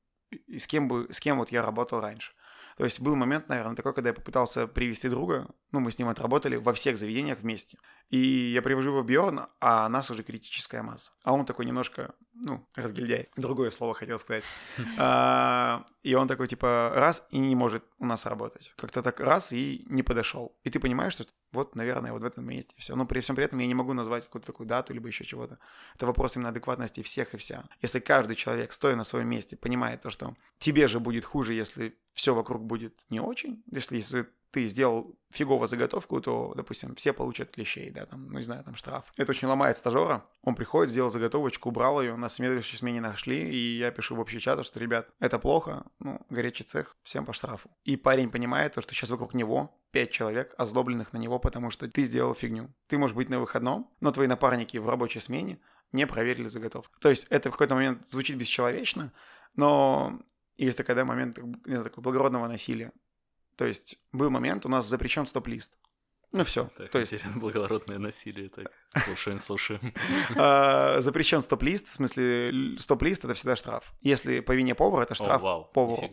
[0.48, 2.34] с кем бы, с кем вот я работал раньше.
[2.78, 6.10] То есть был момент, наверное, такой, когда я попытался привести друга, ну, мы с ним
[6.10, 7.78] отработали во всех заведениях вместе.
[8.10, 11.14] И я привожу его в Бьорн, а нас уже критическая масса.
[11.24, 13.30] А он такой немножко, ну, разгильдяй.
[13.38, 14.44] Другое слово хотел сказать.
[14.98, 18.74] А, и он такой, типа, раз и не может у нас работать.
[18.76, 20.58] Как-то так раз и не подошел.
[20.64, 21.26] И ты понимаешь, что
[21.56, 22.96] вот, наверное, вот в этом месте все.
[22.96, 25.58] Но при всем при этом я не могу назвать какую-то такую дату, либо еще чего-то.
[25.96, 27.64] Это вопрос именно адекватности всех и вся.
[27.82, 31.98] Если каждый человек, стоя на своем месте, понимает то, что тебе же будет хуже, если
[32.14, 37.58] все вокруг будет не очень, если, если ты сделал фигово заготовку, то, допустим, все получат
[37.58, 39.04] лещей, да, там, ну, не знаю, там штраф.
[39.18, 40.24] Это очень ломает стажера.
[40.44, 44.40] Он приходит, сделал заготовочку, убрал ее, на следующей смене нашли, и я пишу в общий
[44.40, 47.70] чат, что, ребят, это плохо, ну, горячий цех, всем по штрафу.
[47.84, 51.90] И парень понимает то, что сейчас вокруг него пять человек, озлобленных на него, потому что
[51.90, 52.74] ты сделал фигню.
[52.88, 55.60] Ты можешь быть на выходном, но твои напарники в рабочей смене
[55.92, 56.98] не проверили заготовку.
[57.02, 59.12] То есть это в какой-то момент звучит бесчеловечно,
[59.58, 60.22] но
[60.56, 62.94] есть такой да, момент не знаю, такого благородного насилия.
[63.56, 65.78] То есть был момент, у нас запрещен стоп-лист.
[66.32, 66.70] Ну все.
[66.78, 68.50] Так, то есть интересно, благородное насилие.
[68.50, 68.72] Так,
[69.06, 69.94] слушаем, слушаем.
[70.36, 73.94] а, запрещен стоп-лист, в смысле стоп-лист это всегда штраф.
[74.02, 76.10] Если по вине повара, это штраф О, вау, повару.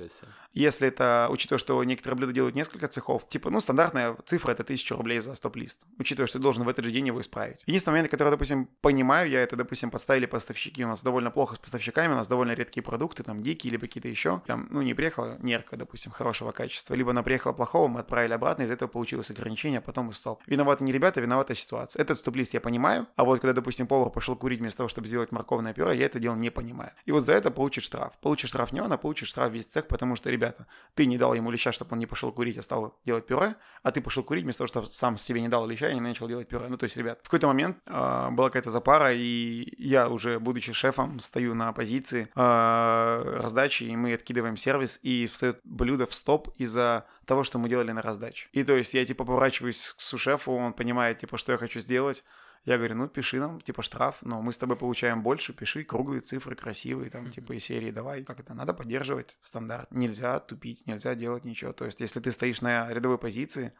[0.53, 4.97] Если это, учитывая, что некоторые блюда делают несколько цехов, типа, ну, стандартная цифра это 1000
[4.97, 7.61] рублей за стоп-лист, учитывая, что ты должен в этот же день его исправить.
[7.67, 11.59] Единственный момент, который, допустим, понимаю я, это, допустим, подставили поставщики, у нас довольно плохо с
[11.59, 14.43] поставщиками, у нас довольно редкие продукты, там, дикие, либо какие-то еще.
[14.47, 18.65] Там, ну, не приехала нерка, допустим, хорошего качества, либо она приехала плохого, мы отправили обратно,
[18.65, 20.43] из-за этого получилось ограничение, а потом и стоп.
[20.47, 22.03] Виноваты не ребята, виновата ситуация.
[22.03, 25.33] Этот стоп-лист я понимаю, а вот когда, допустим, повар пошел курить вместо того, чтобы сделать
[25.33, 26.93] морковное пюре, я это дело не понимаю.
[27.05, 28.13] И вот за это получит штраф.
[28.21, 31.35] Получит штраф не он, а получит штраф весь цех, потому что, ребята, ты не дал
[31.35, 34.45] ему леща, чтобы он не пошел курить, а стал делать пюре, а ты пошел курить
[34.45, 36.69] вместо того, чтобы сам себе не дал леща и не начал делать пюре.
[36.69, 40.73] Ну, то есть, ребят, в какой-то момент э, была какая-то запара, и я уже, будучи
[40.73, 46.49] шефом, стою на позиции э, раздачи, и мы откидываем сервис, и встает блюдо в стоп
[46.57, 48.49] из-за того, что мы делали на раздаче.
[48.53, 52.25] И то есть я типа поворачиваюсь к сушефу, он понимает типа, что я хочу сделать.
[52.65, 56.21] Я говорю, ну пиши нам, типа штраф, но мы с тобой получаем больше, пиши круглые
[56.21, 59.91] цифры, красивые, там, типа из серии, давай, как это, надо поддерживать стандарт.
[59.91, 61.73] Нельзя тупить, нельзя делать ничего.
[61.73, 63.73] То есть если ты стоишь на рядовой позиции,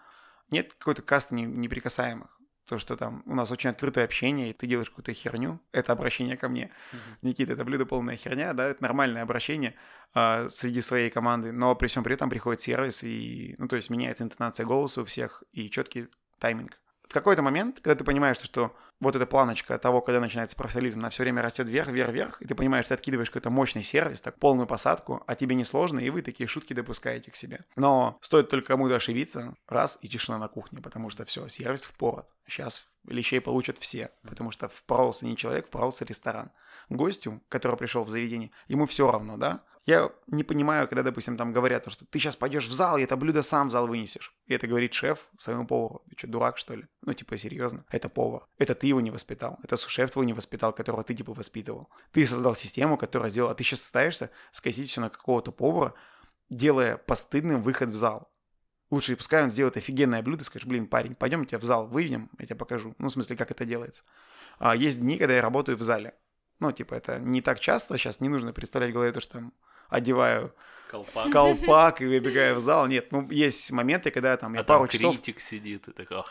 [0.51, 2.39] нет какой-то касты неприкасаемых.
[2.67, 6.37] То, что там у нас очень открытое общение, и ты делаешь какую-то херню, это обращение
[6.37, 6.71] ко мне.
[6.93, 7.19] Мгм.
[7.23, 9.75] Никита, это блюдо полная херня, да, это нормальное обращение
[10.15, 13.91] а, среди своей команды, но при всем при этом приходит сервис, и, ну, то есть
[13.91, 16.09] меняется интонация голоса у всех, и четкий
[16.39, 16.79] тайминг.
[17.13, 21.11] В какой-то момент, когда ты понимаешь, что, вот эта планочка того, когда начинается профессионализм, она
[21.11, 24.39] все время растет вверх, вверх, вверх, и ты понимаешь, ты откидываешь какой-то мощный сервис, так
[24.39, 27.67] полную посадку, а тебе не сложно, и вы такие шутки допускаете к себе.
[27.77, 32.31] Но стоит только кому-то ошибиться, раз, и тишина на кухне, потому что все, сервис впорот.
[32.47, 36.51] Сейчас лещей получат все, потому что впоролся не человек, впоролся ресторан.
[36.89, 39.61] Гостю, который пришел в заведение, ему все равно, да?
[39.85, 43.17] Я не понимаю, когда, допустим, там говорят, что ты сейчас пойдешь в зал, и это
[43.17, 44.33] блюдо сам в зал вынесешь.
[44.47, 46.05] И это говорит шеф своему повару.
[46.09, 46.87] Ты что, дурак, что ли?
[47.01, 47.85] Ну, типа, серьезно.
[47.91, 48.47] Это повар.
[48.59, 49.59] Это ты его не воспитал.
[49.65, 51.89] Это сушеф твой не воспитал, которого ты, типа, воспитывал.
[52.13, 53.53] Ты создал систему, которая сделала...
[53.53, 55.95] А ты сейчас стараешься скосить все на какого-то повара,
[56.49, 58.31] делая постыдным выход в зал.
[58.93, 62.47] Лучше пускай он сделает офигенное блюдо, скажешь, блин, парень, пойдем тебя в зал выведем, я
[62.47, 62.95] тебе покажу.
[62.99, 64.05] Ну, в смысле, как это делается.
[64.59, 66.15] А есть дни, когда я работаю в зале.
[66.61, 69.55] Ну, типа, это не так часто, сейчас не нужно представлять в голове то, что там
[69.93, 70.53] одеваю
[70.91, 71.31] Колпак.
[71.33, 72.87] колпак и выбегаю в зал.
[72.87, 75.15] Нет, ну, есть моменты, когда там я А пару там часов...
[75.15, 76.31] критик сидит, и такой, ах,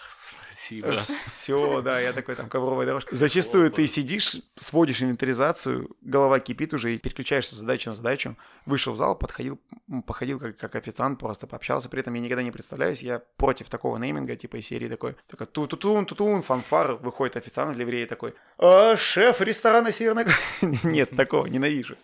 [0.62, 0.96] спасибо.
[0.98, 3.16] Все, да, я такой там ковровая дорожка.
[3.16, 3.78] Зачастую Опа.
[3.78, 8.38] ты сидишь, сводишь инвентаризацию, голова кипит уже и переключаешься с задачи на задачу.
[8.66, 9.60] Вышел в зал, подходил,
[10.06, 11.90] походил как, как официант, просто пообщался.
[11.90, 15.48] При этом я никогда не представляюсь, я против такого нейминга, типа из серии такой, такой
[15.48, 20.80] ту-ту-тун, ту-тун, фанфар, выходит официант в ливрее такой, «А, шеф ресторана Северной Кореи».
[20.84, 21.98] Нет, такого, ненавижу.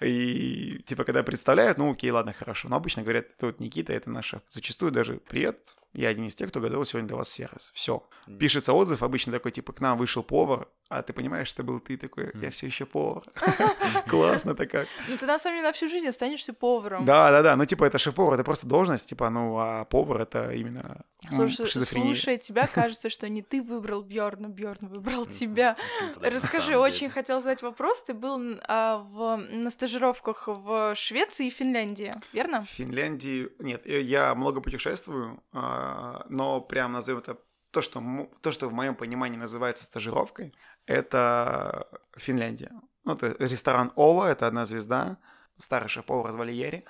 [0.00, 2.68] И типа, когда представляют, ну окей, ладно, хорошо.
[2.68, 4.42] Но обычно говорят, это вот Никита, это наш шеф.
[4.50, 5.58] Зачастую даже привет,
[5.92, 7.70] я один из тех, кто готовил сегодня для вас сервис.
[7.74, 8.06] Все.
[8.38, 11.96] Пишется отзыв, обычно такой, типа, к нам вышел повар, а ты понимаешь, что был ты
[11.96, 13.24] такой, я все еще повар.
[14.08, 14.86] Классно-то как.
[15.08, 17.04] Ну, ты на самом деле на всю жизнь останешься поваром.
[17.04, 17.56] Да, да, да.
[17.56, 22.66] Ну, типа, это шеф-повар, это просто должность, типа, ну, а повар это именно Слушай, тебя
[22.66, 25.76] кажется, что не ты выбрал Бьорна, Бьорн выбрал тебя.
[26.22, 28.02] Расскажи, очень хотел задать вопрос.
[28.04, 32.64] Ты был а, в, на стажировках в Швеции и Финляндии, верно?
[32.64, 33.48] В Финляндии...
[33.58, 37.36] Нет, э, я много путешествую, а, но прям назовем это...
[37.70, 38.02] То что,
[38.40, 40.54] то, что в моем понимании называется стажировкой,
[40.88, 41.86] это
[42.16, 42.72] Финляндия.
[43.04, 45.18] Ну, это ресторан Ола, это одна звезда,
[45.58, 46.84] старый шеф-повар звали Ери.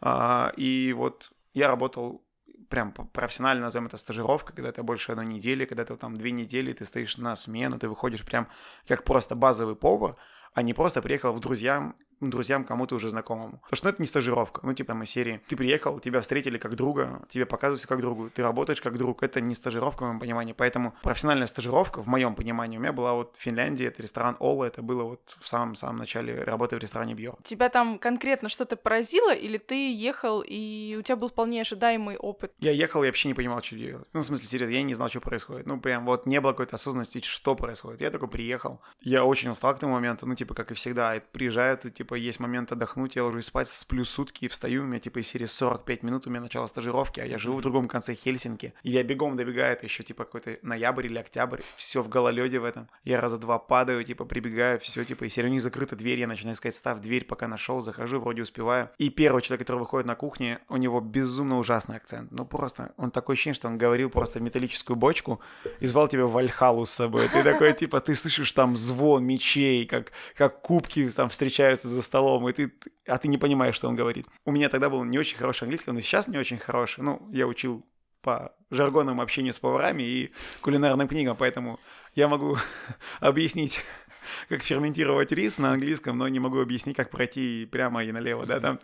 [0.00, 2.24] А, И вот я работал
[2.68, 6.72] прям профессионально, назовем это стажировка, когда это больше одной недели, когда ты там две недели,
[6.72, 8.48] ты стоишь на смену, ты выходишь прям
[8.86, 10.16] как просто базовый повар,
[10.52, 13.60] а не просто приехал в друзьям друзьям, кому-то уже знакомому.
[13.62, 14.60] Потому что ну, это не стажировка.
[14.64, 15.40] Ну, типа там из серии.
[15.48, 19.22] Ты приехал, тебя встретили как друга, тебе показывают как другу, ты работаешь как друг.
[19.22, 20.52] Это не стажировка в моем понимании.
[20.52, 24.64] Поэтому профессиональная стажировка, в моем понимании, у меня была вот в Финляндии, это ресторан Ола,
[24.64, 27.36] это было вот в самом-самом начале работы в ресторане Бьор.
[27.44, 32.52] Тебя там конкретно что-то поразило, или ты ехал, и у тебя был вполне ожидаемый опыт?
[32.58, 34.06] Я ехал, и вообще не понимал, что делать.
[34.12, 35.66] Ну, в смысле, серьезно, я не знал, что происходит.
[35.66, 38.00] Ну, прям вот не было какой-то осознанности, что происходит.
[38.00, 38.80] Я такой приехал.
[39.00, 41.20] Я очень устал к тому моменту, ну, типа, как и всегда.
[41.32, 45.00] Приезжают, и, типа, есть момент отдохнуть я ложусь спать, сплю сутки и встаю, у меня
[45.00, 48.14] типа из серии 45 минут, у меня начало стажировки, а я живу в другом конце
[48.14, 52.58] Хельсинки, и я бегом добегаю, это еще типа какой-то ноябрь или октябрь, все в гололеде
[52.58, 55.96] в этом, я раза два падаю, типа прибегаю, все типа, и серии у них закрыта
[55.96, 59.80] дверь, я начинаю искать став дверь, пока нашел, захожу, вроде успеваю, и первый человек, который
[59.80, 63.78] выходит на кухне, у него безумно ужасный акцент, ну просто, он такой ощущение, что он
[63.78, 65.40] говорил просто в металлическую бочку
[65.80, 70.12] и звал тебя Вальхалу с собой, ты такой, типа, ты слышишь там звон мечей, как,
[70.36, 72.72] как кубки там встречаются за столом, и ты
[73.06, 74.26] а ты не понимаешь, что он говорит.
[74.44, 77.02] У меня тогда был не очень хороший английский, он и сейчас не очень хороший.
[77.02, 77.86] Ну, я учил
[78.20, 81.78] по жаргонному общению с поварами и кулинарным книгам, поэтому
[82.14, 82.58] я могу
[83.20, 83.84] объяснить,
[84.48, 88.60] как ферментировать рис на английском, но не могу объяснить, как пройти прямо и налево, да,
[88.60, 88.80] там,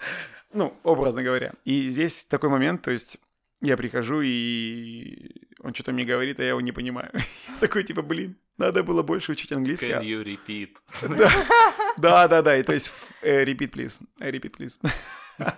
[0.52, 1.52] ну, образно говоря.
[1.64, 3.18] И здесь такой момент, то есть
[3.60, 5.30] я прихожу, и
[5.60, 7.10] он что-то мне говорит, а я его не понимаю.
[7.60, 9.92] такой, типа, блин, надо было больше учить английский.
[9.92, 10.76] Can you repeat?
[11.96, 12.92] да, да, да, и то есть,
[13.22, 14.92] э, repeat, please, repeat, please.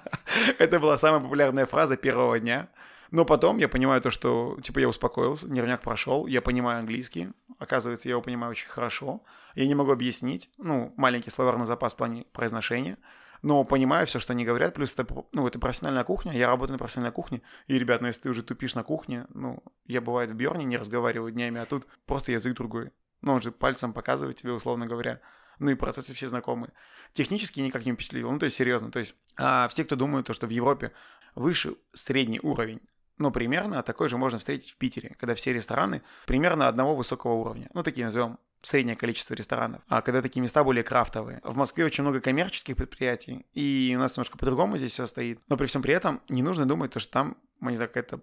[0.58, 2.68] Это была самая популярная фраза первого дня.
[3.10, 8.08] Но потом я понимаю то, что, типа, я успокоился, нервняк прошел, я понимаю английский, оказывается,
[8.08, 9.24] я его понимаю очень хорошо,
[9.56, 12.98] я не могу объяснить, ну, маленький словарный запас в плане произношения,
[13.42, 16.78] но понимаю все, что они говорят, плюс это, ну, это профессиональная кухня, я работаю на
[16.78, 20.34] профессиональной кухне, и, ребят, ну, если ты уже тупишь на кухне, ну, я, бывает, в
[20.34, 22.90] Бьорне не разговариваю днями, а тут просто язык другой.
[23.22, 25.20] Ну, он же пальцем показывает тебе, условно говоря.
[25.58, 26.72] Ну, и процессы все знакомые.
[27.12, 30.32] Технически никак не впечатлил, ну, то есть, серьезно, то есть, а, все, кто думают, то,
[30.32, 30.92] что в Европе
[31.34, 32.80] выше средний уровень,
[33.18, 37.68] но примерно такой же можно встретить в Питере, когда все рестораны примерно одного высокого уровня.
[37.74, 41.40] Ну, такие назовем среднее количество ресторанов, а когда такие места более крафтовые.
[41.42, 45.40] В Москве очень много коммерческих предприятий, и у нас немножко по-другому здесь все стоит.
[45.48, 48.20] Но при всем при этом не нужно думать, то, что там, не знаю, какая-то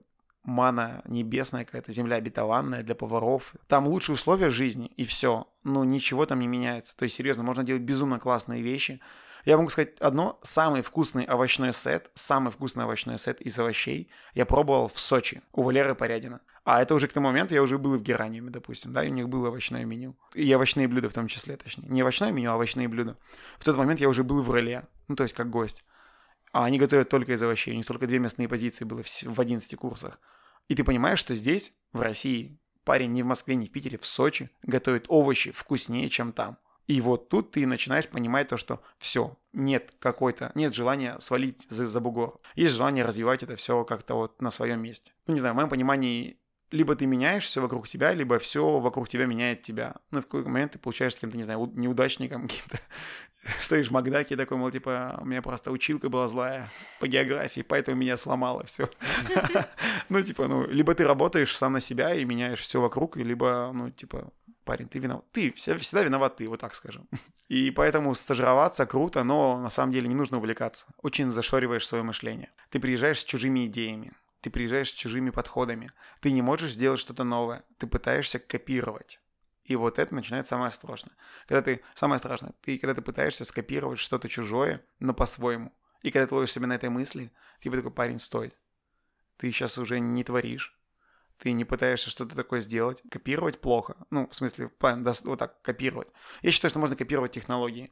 [0.47, 3.53] мана небесная, какая-то земля обетованная для поваров.
[3.67, 5.47] Там лучшие условия жизни, и все.
[5.63, 6.95] Но ничего там не меняется.
[6.95, 9.01] То есть, серьезно, можно делать безумно классные вещи.
[9.45, 14.45] Я могу сказать одно, самый вкусный овощной сет, самый вкусный овощной сет из овощей я
[14.45, 16.41] пробовал в Сочи у Валеры Порядина.
[16.67, 19.13] А это уже к тому моменту я уже был в Гераниуме, допустим, да, и у
[19.13, 20.17] них было овощное меню.
[20.33, 21.87] И овощные блюда в том числе, точнее.
[21.87, 23.15] Не овощное меню, а овощные блюда.
[23.57, 25.85] В тот момент я уже был в Реле, ну, то есть как гость.
[26.51, 27.73] А они готовят только из овощей.
[27.73, 30.19] У них только две мясные позиции было в 11 курсах.
[30.67, 34.05] И ты понимаешь, что здесь, в России, парень не в Москве, не в Питере, в
[34.05, 36.57] Сочи готовит овощи вкуснее, чем там.
[36.85, 41.87] И вот тут ты начинаешь понимать то, что все, нет какой-то, нет желания свалить за,
[41.87, 42.41] за бугор.
[42.55, 45.13] Есть желание развивать это все как-то вот на своем месте.
[45.27, 46.37] Ну, не знаю, в моем понимании
[46.71, 49.95] либо ты меняешь все вокруг тебя, либо все вокруг тебя меняет тебя.
[50.11, 52.79] Ну, в какой-то момент ты получаешься кем-то, не знаю, неудачником каким-то.
[53.61, 57.97] Стоишь в Макдаке такой, мол, типа, у меня просто училка была злая по географии, поэтому
[57.97, 58.89] меня сломало все.
[60.09, 63.89] Ну, типа, ну, либо ты работаешь сам на себя и меняешь все вокруг, либо, ну,
[63.89, 64.31] типа,
[64.63, 65.25] парень, ты виноват.
[65.31, 67.07] Ты всегда виноват ты, вот так скажем.
[67.49, 70.85] И поэтому стажироваться круто, но на самом деле не нужно увлекаться.
[71.01, 72.51] Очень зашориваешь свое мышление.
[72.69, 74.13] Ты приезжаешь с чужими идеями
[74.47, 75.91] ты приезжаешь с чужими подходами.
[76.21, 77.65] Ты не можешь сделать что-то новое.
[77.79, 79.19] Ты пытаешься копировать.
[79.65, 81.13] И вот это начинает самое страшное.
[81.47, 85.73] Когда ты, самое страшное, ты, когда ты пытаешься скопировать что-то чужое, но по-своему.
[86.01, 87.29] И когда ты ловишь себя на этой мысли,
[87.59, 88.53] типа такой парень, стой.
[89.35, 90.79] Ты сейчас уже не творишь.
[91.39, 93.03] Ты не пытаешься что-то такое сделать.
[93.11, 93.97] Копировать плохо.
[94.11, 96.07] Ну, в смысле, вот так, копировать.
[96.41, 97.91] Я считаю, что можно копировать технологии.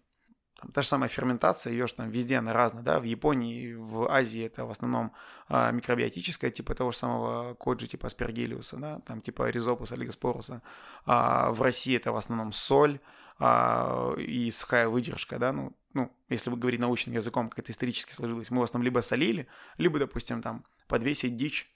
[0.62, 4.10] Там, та же самая ферментация, ее же там везде она разная, да, в Японии, в
[4.10, 5.12] Азии это в основном
[5.50, 10.62] а, микробиотическая, типа того же самого коджи, типа аспергилиуса, да, там типа ризопуса, лигоспоруса,
[11.06, 13.00] а в России это в основном соль
[13.38, 18.14] а, и сухая выдержка, да, ну, ну, если вы говорить научным языком, как это исторически
[18.14, 19.48] сложилось, мы в основном либо солили,
[19.78, 21.70] либо, допустим, там подвесить дичь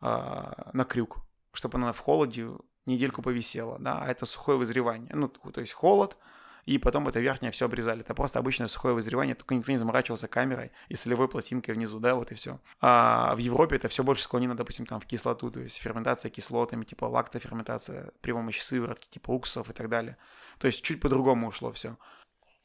[0.00, 1.18] а, на крюк,
[1.52, 2.48] чтобы она в холоде
[2.84, 6.16] недельку повисела, да, а это сухое вызревание, ну, то есть холод,
[6.66, 8.00] и потом это верхнее все обрезали.
[8.00, 12.14] Это просто обычное сухое вызревание, только никто не заморачивался камерой и солевой пластинкой внизу, да,
[12.14, 12.60] вот и все.
[12.80, 16.84] А в Европе это все больше склонено, допустим, там в кислоту, то есть ферментация кислотами,
[16.84, 20.16] типа лактоферментация при помощи сыворотки, типа уксусов и так далее.
[20.58, 21.98] То есть чуть по-другому ушло все.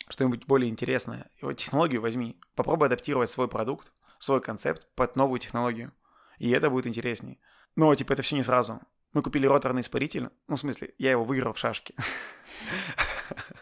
[0.07, 1.29] Что-нибудь более интересное.
[1.55, 5.91] Технологию возьми, попробуй адаптировать свой продукт, свой концепт под новую технологию.
[6.39, 7.37] И это будет интереснее.
[7.75, 8.81] Но, типа, это все не сразу.
[9.13, 10.29] Мы купили роторный испаритель.
[10.47, 11.95] Ну, в смысле, я его выиграл в шашки.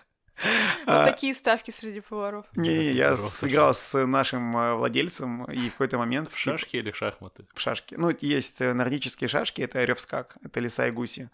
[0.86, 2.46] Вот такие ставки среди поваров.
[2.56, 6.32] Не, я сыграл с нашим э, владельцем, и в какой-то момент...
[6.32, 7.46] В шашки или шахматы?
[7.54, 7.96] В шашки.
[7.96, 11.30] Ну, есть э, нордические шашки, это ревскак, это лиса и гуси.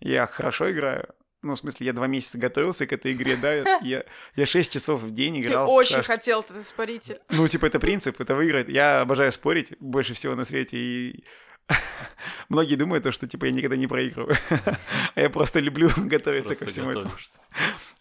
[0.00, 1.08] Я хорошо играю,
[1.42, 4.04] ну, в смысле, я два месяца готовился к этой игре, да, я,
[4.36, 5.66] я 6 часов в день играл.
[5.66, 7.20] Ты очень хотел, ты споритель.
[7.28, 8.68] Ну, типа, это принцип, это выиграть.
[8.68, 11.24] Я обожаю спорить больше всего на свете, и
[12.48, 14.36] многие думают, что, типа, я никогда не проигрываю.
[15.14, 17.12] а я просто люблю готовиться просто ко всему этому.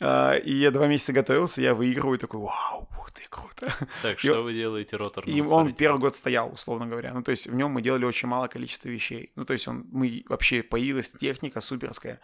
[0.01, 3.73] А, и я два месяца готовился, я выигрываю, такой, вау, ух ты, круто.
[4.01, 5.25] Так, что вы делаете ротор?
[5.25, 7.13] И он первый год стоял, условно говоря.
[7.13, 9.31] Ну, то есть в нем мы делали очень мало количества вещей.
[9.35, 12.21] Ну, то есть он, мы вообще появилась техника суперская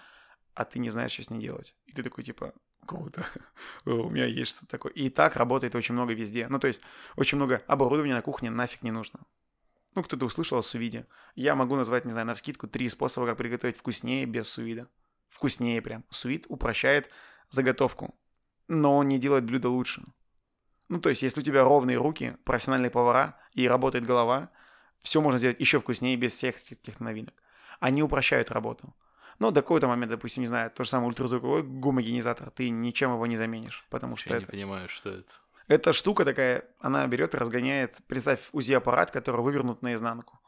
[0.56, 1.76] а ты не знаешь, что с ней делать.
[1.86, 2.54] И ты такой, типа,
[2.86, 3.26] круто,
[3.86, 4.94] у меня есть что-то такое.
[4.94, 6.48] И так работает очень много везде.
[6.48, 6.82] Ну, то есть,
[7.18, 9.20] очень много оборудования на кухне нафиг не нужно.
[9.94, 11.08] Ну, кто-то услышал о сувиде.
[11.36, 14.88] Я могу назвать, не знаю, на вскидку три способа, как приготовить вкуснее без сувида.
[15.30, 16.06] Вкуснее прям.
[16.10, 17.10] Сувид упрощает
[17.50, 18.16] заготовку,
[18.68, 20.04] но он не делает блюдо лучше.
[20.89, 24.50] Ну, то есть, если у тебя ровные руки, профессиональные повара и работает голова,
[25.02, 27.34] все можно сделать еще вкуснее без всех этих новинок.
[27.80, 28.96] Они упрощают работу.
[29.39, 33.26] Но до какого-то момента, допустим, не знаю, то же самое ультразвуковой гомогенизатор, ты ничем его
[33.28, 34.46] не заменишь, потому что Я это...
[34.46, 35.32] не понимаю, что это.
[35.68, 40.39] Эта штука такая, она берет и разгоняет, представь, УЗИ-аппарат, который вывернут наизнанку.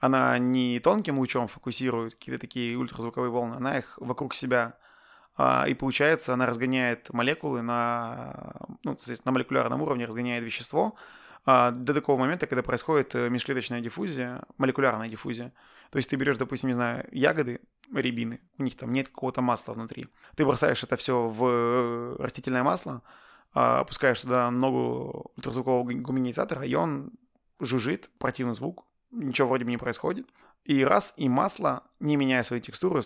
[0.00, 4.76] Она не тонким лучом фокусирует какие-то такие ультразвуковые волны, она их вокруг себя
[5.38, 10.96] и получается, она разгоняет молекулы на, ну, на молекулярном уровне, разгоняет вещество
[11.46, 15.52] а, до такого момента, когда происходит э, межклеточная диффузия, молекулярная диффузия.
[15.90, 17.60] То есть ты берешь, допустим, не знаю, ягоды,
[17.94, 20.08] рябины, у них там нет какого-то масла внутри.
[20.34, 23.02] Ты бросаешь это все в э, растительное масло,
[23.54, 27.12] а, опускаешь туда ногу ультразвукового гуманизатора, и он
[27.60, 30.26] жужжит, противный звук, ничего вроде бы не происходит.
[30.64, 33.02] И раз, и масло, не меняя свою текстуру,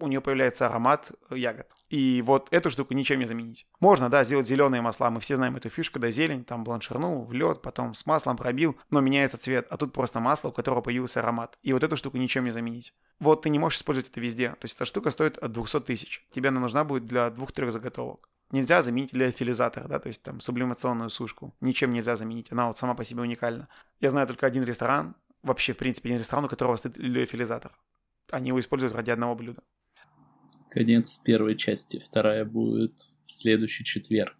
[0.00, 1.66] у нее появляется аромат ягод.
[1.88, 3.66] И вот эту штуку ничем не заменить.
[3.80, 5.10] Можно, да, сделать зеленые масла.
[5.10, 8.76] Мы все знаем эту фишку, когда зелень, там бланширнул в лед, потом с маслом пробил,
[8.90, 9.66] но меняется цвет.
[9.70, 11.58] А тут просто масло, у которого появился аромат.
[11.62, 12.94] И вот эту штуку ничем не заменить.
[13.18, 14.50] Вот ты не можешь использовать это везде.
[14.50, 16.26] То есть эта штука стоит от 200 тысяч.
[16.32, 18.28] Тебе она нужна будет для двух-трех заготовок.
[18.50, 21.54] Нельзя заменить леофилизатор, да, то есть там сублимационную сушку.
[21.60, 22.50] Ничем нельзя заменить.
[22.50, 23.68] Она вот сама по себе уникальна.
[24.00, 27.72] Я знаю только один ресторан, вообще, в принципе, один ресторан, у которого стоит леофилизатор.
[28.30, 29.62] Они его используют ради одного блюда
[30.70, 32.02] конец первой части.
[32.04, 34.37] Вторая будет в следующий четверг.